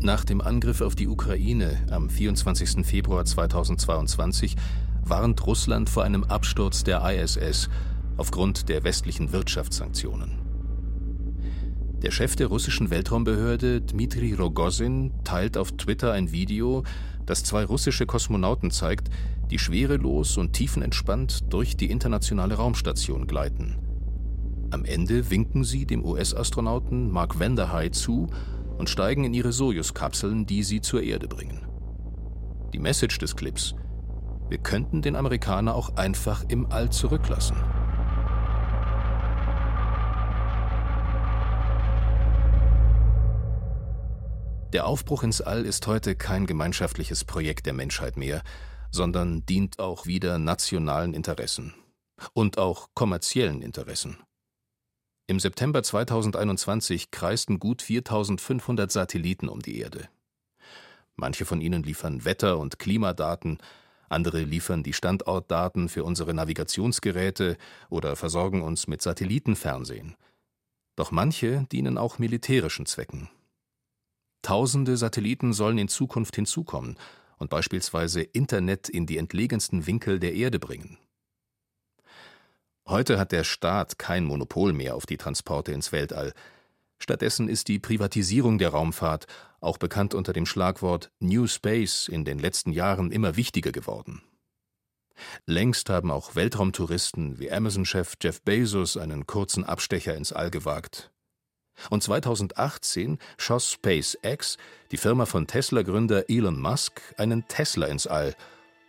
Nach 0.01 0.25
dem 0.25 0.41
Angriff 0.41 0.81
auf 0.81 0.95
die 0.95 1.09
Ukraine 1.09 1.77
am 1.91 2.09
24. 2.09 2.87
Februar 2.87 3.25
2022 3.25 4.55
warnt 5.03 5.45
Russland 5.47 5.91
vor 5.91 6.05
einem 6.05 6.25
Absturz 6.25 6.85
der 6.85 7.03
ISS 7.11 7.69
aufgrund 8.17 8.69
der 8.69 8.85
westlichen 8.85 9.33
Wirtschaftssanktionen. 9.33 10.39
Der 12.03 12.13
Chef 12.13 12.37
der 12.37 12.47
russischen 12.47 12.91
Weltraumbehörde, 12.91 13.81
Dmitri 13.81 14.35
Rogozin, 14.35 15.13
teilt 15.25 15.57
auf 15.57 15.73
Twitter 15.73 16.13
ein 16.13 16.31
Video, 16.31 16.85
das 17.29 17.45
zwei 17.45 17.65
russische 17.65 18.07
Kosmonauten 18.07 18.71
zeigt, 18.71 19.11
die 19.51 19.59
schwerelos 19.59 20.39
und 20.39 20.53
tiefenentspannt 20.55 21.53
durch 21.53 21.77
die 21.77 21.91
internationale 21.91 22.55
Raumstation 22.55 23.27
gleiten. 23.27 23.77
Am 24.71 24.85
Ende 24.85 25.31
winken 25.31 25.65
sie 25.65 25.87
dem 25.87 26.05
US-Astronauten 26.05 27.11
Mark 27.11 27.39
Vanderhei 27.39 27.91
zu 27.91 28.29
und 28.79 28.89
steigen 28.89 29.25
in 29.25 29.35
ihre 29.35 29.53
Sojus-Kapseln, 29.53 30.47
die 30.47 30.63
sie 30.63 30.81
zur 30.81 31.03
Erde 31.03 31.29
bringen. 31.29 31.67
Die 32.73 32.79
Message 32.79 33.19
des 33.19 33.37
Clips: 33.37 33.75
Wir 34.49 34.59
könnten 34.59 35.03
den 35.03 35.17
Amerikaner 35.17 35.75
auch 35.75 35.97
einfach 35.97 36.45
im 36.49 36.67
All 36.71 36.91
zurücklassen. 36.91 37.57
Der 44.75 44.87
Aufbruch 44.87 45.23
ins 45.23 45.41
All 45.41 45.65
ist 45.65 45.87
heute 45.87 46.15
kein 46.15 46.47
gemeinschaftliches 46.47 47.25
Projekt 47.25 47.65
der 47.65 47.73
Menschheit 47.73 48.19
mehr, 48.19 48.43
sondern 48.91 49.47
dient 49.47 49.79
auch 49.79 50.05
wieder 50.05 50.39
nationalen 50.39 51.15
Interessen 51.15 51.75
und 52.35 52.59
auch 52.59 52.91
kommerziellen 52.93 53.63
Interessen. 53.63 54.19
Im 55.27 55.41
September 55.41 55.83
2021 55.83 57.11
kreisten 57.11 57.59
gut 57.59 57.81
4500 57.81 58.93
Satelliten 58.93 59.49
um 59.49 59.61
die 59.61 59.79
Erde. 59.79 60.11
Manche 61.17 61.47
von 61.47 61.63
ihnen 61.63 61.83
liefern 61.83 62.27
Wetter- 62.27 62.59
und 62.59 62.79
Klimadaten, 62.79 63.59
andere 64.11 64.43
liefern 64.43 64.83
die 64.83 64.93
Standortdaten 64.93 65.89
für 65.89 66.05
unsere 66.05 66.35
Navigationsgeräte 66.35 67.57
oder 67.89 68.17
versorgen 68.17 68.61
uns 68.63 68.87
mit 68.87 69.01
Satellitenfernsehen. 69.01 70.15
Doch 70.95 71.11
manche 71.11 71.67
dienen 71.73 71.97
auch 71.97 72.19
militärischen 72.19 72.85
Zwecken. 72.85 73.31
Tausende 74.43 74.97
Satelliten 74.97 75.53
sollen 75.53 75.79
in 75.79 75.89
Zukunft 75.89 76.37
hinzukommen 76.37 76.97
und 77.39 77.51
beispielsweise 77.51 78.23
Internet 78.23 78.89
in 78.89 79.07
die 79.07 79.19
entlegensten 79.19 79.87
Winkel 79.87 80.19
der 80.19 80.35
Erde 80.35 80.59
bringen. 80.59 80.99
Heute 82.87 83.19
hat 83.19 83.33
der 83.33 83.45
Staat 83.45 83.99
kein 83.99 84.25
Monopol 84.25 84.73
mehr 84.73 84.97
auf 84.97 85.05
die 85.05 85.19
Transporte 85.19 85.73
ins 85.73 85.93
Weltall. 85.93 86.33
Stattdessen 86.99 87.49
ist 87.49 87.69
die 87.69 87.79
Privatisierung 87.79 88.59
der 88.59 88.71
Raumfahrt, 88.71 89.27
auch 89.61 89.77
bekannt 89.77 90.15
unter 90.15 90.33
dem 90.33 90.47
Schlagwort 90.47 91.11
New 91.21 91.47
Space, 91.47 92.09
in 92.09 92.25
den 92.25 92.39
letzten 92.39 92.73
Jahren 92.73 93.13
immer 93.13 93.37
wichtiger 93.37 93.73
geworden. 93.73 94.23
Längst 95.47 95.91
haben 95.91 96.11
auch 96.11 96.35
Weltraumtouristen 96.35 97.39
wie 97.39 97.51
Amazon-Chef 97.51 98.15
Jeff 98.23 98.41
Bezos 98.43 98.97
einen 98.97 99.27
kurzen 99.27 99.65
Abstecher 99.65 100.15
ins 100.15 100.33
All 100.33 100.51
gewagt. 100.51 101.11
Und 101.91 102.03
2018 102.03 103.19
schoss 103.37 103.73
SpaceX, 103.73 104.57
die 104.91 104.97
Firma 104.97 105.27
von 105.27 105.47
Tesla-Gründer 105.47 106.29
Elon 106.29 106.61
Musk, 106.61 107.01
einen 107.17 107.47
Tesla 107.49 107.87
ins 107.87 108.07
All 108.07 108.35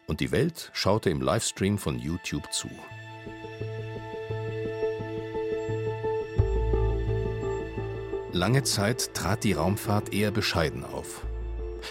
und 0.07 0.19
die 0.19 0.31
Welt 0.31 0.71
schaute 0.73 1.09
im 1.09 1.21
Livestream 1.21 1.77
von 1.77 1.99
YouTube 1.99 2.51
zu. 2.51 2.69
Lange 8.31 8.63
Zeit 8.63 9.13
trat 9.13 9.43
die 9.43 9.53
Raumfahrt 9.53 10.13
eher 10.13 10.31
bescheiden 10.31 10.83
auf. 10.83 11.25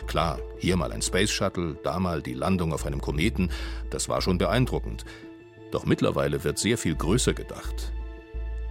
Klar, 0.06 0.38
hier 0.58 0.76
mal 0.76 0.92
ein 0.92 1.02
Space 1.02 1.30
Shuttle, 1.30 1.76
da 1.82 1.98
mal 1.98 2.22
die 2.22 2.34
Landung 2.34 2.72
auf 2.72 2.86
einem 2.86 3.00
Kometen, 3.00 3.50
das 3.90 4.08
war 4.08 4.22
schon 4.22 4.38
beeindruckend. 4.38 5.04
Doch 5.72 5.84
mittlerweile 5.84 6.44
wird 6.44 6.58
sehr 6.58 6.78
viel 6.78 6.94
größer 6.94 7.34
gedacht. 7.34 7.92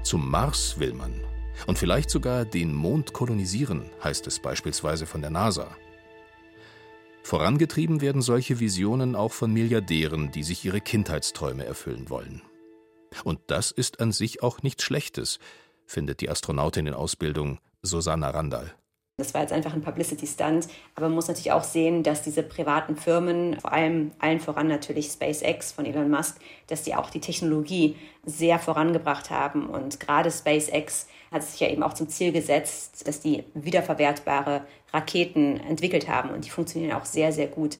Zum 0.04 0.30
Mars 0.30 0.80
will 0.80 0.94
man 0.94 1.14
und 1.66 1.80
vielleicht 1.80 2.10
sogar 2.10 2.46
den 2.46 2.74
Mond 2.74 3.14
kolonisieren, 3.14 3.90
heißt 4.04 4.28
es 4.28 4.40
beispielsweise 4.40 5.06
von 5.06 5.22
der 5.22 5.32
NASA. 5.32 5.76
Vorangetrieben 7.24 8.00
werden 8.00 8.22
solche 8.22 8.60
Visionen 8.60 9.16
auch 9.16 9.34
von 9.34 9.52
Milliardären, 9.52 10.32
die 10.32 10.44
sich 10.44 10.64
ihre 10.64 10.80
Kindheitsträume 10.80 11.66
erfüllen 11.66 12.10
wollen. 12.10 12.42
Und 13.24 13.40
das 13.48 13.72
ist 13.72 14.00
an 14.00 14.12
sich 14.12 14.44
auch 14.44 14.62
nichts 14.62 14.84
Schlechtes, 14.84 15.40
findet 15.86 16.22
die 16.22 16.30
Astronautin 16.30 16.88
in 16.88 16.94
Ausbildung 16.94 17.60
Susanna 17.82 18.30
Randall. 18.30 18.74
Das 19.20 19.34
war 19.34 19.42
jetzt 19.42 19.52
einfach 19.52 19.74
ein 19.74 19.82
Publicity-Stunt. 19.82 20.68
Aber 20.94 21.08
man 21.08 21.16
muss 21.16 21.28
natürlich 21.28 21.52
auch 21.52 21.64
sehen, 21.64 22.04
dass 22.04 22.22
diese 22.22 22.44
privaten 22.44 22.96
Firmen, 22.96 23.60
vor 23.60 23.74
allem 23.74 24.12
allen 24.20 24.40
voran 24.40 24.68
natürlich 24.68 25.08
SpaceX 25.08 25.72
von 25.72 25.88
Elon 25.88 26.12
Musk, 26.12 26.40
dass 26.68 26.84
die 26.84 26.94
auch 26.94 27.10
die 27.10 27.20
Technologie 27.20 27.96
sehr 28.26 28.60
vorangebracht 28.60 29.32
haben. 29.32 29.68
Und 29.70 30.00
gerade 30.00 30.30
SpaceX 30.30 31.08
hat 31.32 31.42
sich 31.42 31.60
ja 31.60 31.68
eben 31.68 31.82
auch 31.82 31.94
zum 31.94 32.10
Ziel 32.10 32.32
gesetzt, 32.32 33.08
dass 33.08 33.20
die 33.20 33.44
wiederverwertbare 33.56 34.68
Raketen 34.94 35.60
entwickelt 35.62 36.08
haben. 36.08 36.30
Und 36.30 36.46
die 36.46 36.52
funktionieren 36.52 36.96
auch 36.96 37.06
sehr, 37.06 37.34
sehr 37.34 37.48
gut. 37.48 37.80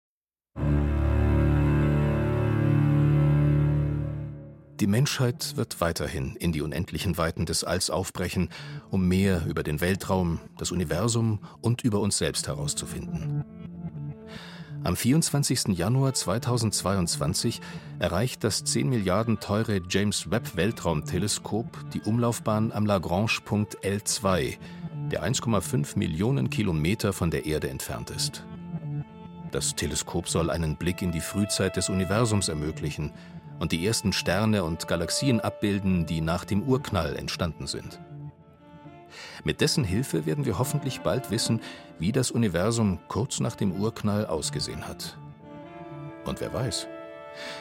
Die 4.80 4.88
Menschheit 4.88 5.58
wird 5.58 5.82
weiterhin 5.82 6.36
in 6.36 6.52
die 6.52 6.62
unendlichen 6.62 7.18
Weiten 7.18 7.48
des 7.48 7.64
Alls 7.64 7.90
aufbrechen, 7.90 8.50
um 8.92 9.08
mehr 9.08 9.44
über 9.48 9.64
den 9.64 9.82
Weltraum, 9.82 10.40
das 10.60 10.72
Universum 10.72 11.40
und 11.62 11.84
über 11.84 12.00
uns 12.00 12.20
selbst 12.20 12.48
herauszufinden. 12.48 13.44
Am 14.84 14.96
24. 14.96 15.70
Januar 15.70 16.14
2022 16.14 17.60
erreicht 17.98 18.44
das 18.44 18.66
10 18.66 18.88
Milliarden 18.88 19.40
teure 19.40 19.82
James 19.90 20.30
Webb 20.30 20.56
Weltraumteleskop 20.56 21.90
die 21.94 22.02
Umlaufbahn 22.02 22.72
am 22.72 22.86
Lagrange-Punkt 22.86 23.80
L2, 23.80 24.58
der 25.10 25.24
1,5 25.24 25.98
Millionen 25.98 26.52
Kilometer 26.52 27.14
von 27.14 27.32
der 27.32 27.48
Erde 27.48 27.70
entfernt 27.70 28.12
ist. 28.12 28.46
Das 29.50 29.74
Teleskop 29.76 30.30
soll 30.30 30.52
einen 30.52 30.76
Blick 30.76 31.02
in 31.02 31.12
die 31.12 31.22
Frühzeit 31.22 31.78
des 31.78 31.90
Universums 31.90 32.48
ermöglichen 32.48 33.12
und 33.60 33.72
die 33.72 33.86
ersten 33.86 34.14
Sterne 34.14 34.64
und 34.64 34.88
Galaxien 34.88 35.40
abbilden, 35.40 36.06
die 36.06 36.22
nach 36.22 36.46
dem 36.46 36.64
Urknall 36.64 37.16
entstanden 37.16 37.68
sind. 37.68 38.00
Mit 39.44 39.62
dessen 39.62 39.84
Hilfe 39.84 40.26
werden 40.26 40.46
wir 40.46 40.60
hoffentlich 40.60 41.02
bald 41.02 41.32
wissen, 41.32 41.62
wie 42.00 42.12
das 42.12 42.32
Universum 42.32 43.00
kurz 43.08 43.40
nach 43.40 43.56
dem 43.56 43.72
Urknall 43.72 44.26
ausgesehen 44.26 44.88
hat. 44.88 45.18
Und 46.26 46.42
wer 46.42 46.54
weiß, 46.54 46.88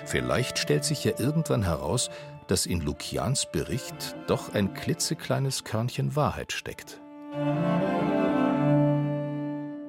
vielleicht 0.04 0.59
stellt 0.59 0.85
sich 0.85 1.04
ja 1.04 1.12
irgendwann 1.18 1.62
heraus, 1.62 2.11
dass 2.48 2.66
in 2.66 2.80
Lukians 2.80 3.46
Bericht 3.50 4.16
doch 4.26 4.54
ein 4.54 4.74
klitzekleines 4.74 5.64
Körnchen 5.64 6.16
Wahrheit 6.16 6.52
steckt. 6.52 7.00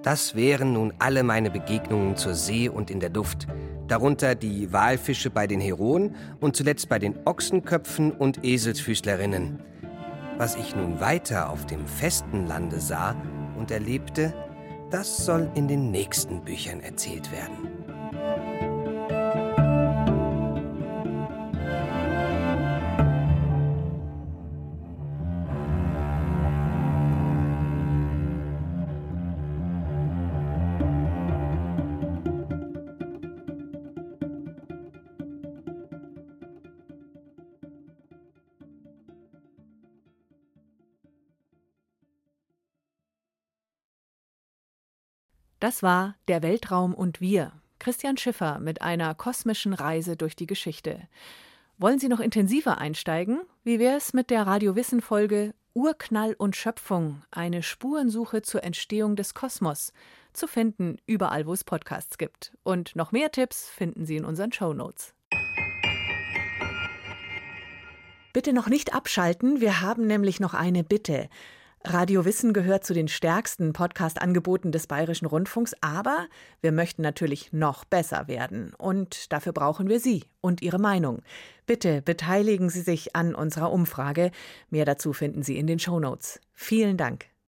Das 0.08 0.36
wären 0.36 0.72
nun 0.72 0.94
alle 1.00 1.22
meine 1.22 1.52
Begegnungen 1.52 2.16
zur 2.16 2.34
See 2.34 2.70
und 2.70 2.90
in 2.90 3.02
der 3.02 3.10
Luft, 3.10 3.46
darunter 3.90 4.36
die 4.36 4.72
Walfische 4.72 5.30
bei 5.30 5.48
den 5.48 5.60
Heroen 5.60 6.16
und 6.40 6.56
zuletzt 6.56 6.88
bei 6.88 6.98
den 6.98 7.16
Ochsenköpfen 7.26 8.14
und 8.14 8.42
Eselsfüßlerinnen. 8.42 9.60
Was 10.38 10.56
ich 10.56 10.78
nun 10.78 11.02
weiter 11.02 11.50
auf 11.50 11.66
dem 11.66 11.86
festen 11.86 12.48
Lande 12.48 12.80
sah 12.80 13.22
und 13.58 13.70
erlebte, 13.70 14.34
das 14.92 15.26
soll 15.26 15.52
in 15.56 15.68
den 15.68 15.92
nächsten 15.92 16.42
Büchern 16.42 16.80
erzählt 16.80 17.30
werden. 17.34 17.77
Das 45.68 45.84
war 45.84 46.16
Der 46.30 46.44
Weltraum 46.44 46.94
und 46.94 47.20
wir. 47.20 47.52
Christian 47.78 48.16
Schiffer 48.16 48.58
mit 48.60 48.82
einer 48.82 49.14
kosmischen 49.14 49.74
Reise 49.74 50.16
durch 50.16 50.34
die 50.34 50.48
Geschichte. 50.48 51.10
Wollen 51.78 52.00
Sie 52.00 52.08
noch 52.08 52.22
intensiver 52.22 52.78
einsteigen? 52.78 53.42
Wie 53.66 53.78
wäre 53.78 53.98
es 53.98 54.14
mit 54.14 54.30
der 54.30 54.48
Radiowissen-Folge 54.48 55.54
Urknall 55.74 56.36
und 56.38 56.56
Schöpfung, 56.56 57.22
eine 57.32 57.64
Spurensuche 57.64 58.44
zur 58.44 58.64
Entstehung 58.64 59.18
des 59.18 59.34
Kosmos, 59.34 59.92
zu 60.32 60.48
finden 60.48 61.00
überall, 61.06 61.46
wo 61.46 61.52
es 61.52 61.66
Podcasts 61.66 62.18
gibt. 62.18 62.54
Und 62.64 62.96
noch 62.96 63.12
mehr 63.12 63.30
Tipps 63.34 63.68
finden 63.68 64.06
Sie 64.06 64.16
in 64.16 64.24
unseren 64.24 64.54
Show 64.54 64.72
Notes. 64.72 65.14
Bitte 68.32 68.54
noch 68.54 68.70
nicht 68.70 68.94
abschalten, 68.94 69.60
wir 69.60 69.82
haben 69.82 70.08
nämlich 70.08 70.40
noch 70.40 70.54
eine 70.54 70.86
Bitte. 70.86 71.28
Radio 71.84 72.26
Wissen 72.26 72.54
gehört 72.54 72.86
zu 72.86 72.94
den 72.94 73.08
stärksten 73.08 73.72
Podcast-Angeboten 73.72 74.72
des 74.72 74.88
Bayerischen 74.88 75.26
Rundfunks, 75.26 75.74
aber 75.82 76.28
wir 76.62 76.72
möchten 76.72 77.02
natürlich 77.02 77.54
noch 77.54 77.86
besser 77.86 78.28
werden. 78.28 78.74
Und 78.78 79.32
dafür 79.32 79.54
brauchen 79.54 79.88
wir 79.88 80.00
Sie 80.00 80.26
und 80.42 80.62
Ihre 80.62 80.80
Meinung. 80.80 81.22
Bitte 81.66 82.02
beteiligen 82.02 82.70
Sie 82.70 82.82
sich 82.82 83.16
an 83.16 83.36
unserer 83.36 83.72
Umfrage. 83.72 84.32
Mehr 84.70 84.86
dazu 84.86 85.14
finden 85.14 85.44
Sie 85.44 85.58
in 85.58 85.68
den 85.68 85.80
Show 85.80 86.00
Notes. 86.00 86.42
Vielen 86.54 86.98
Dank. 86.98 87.28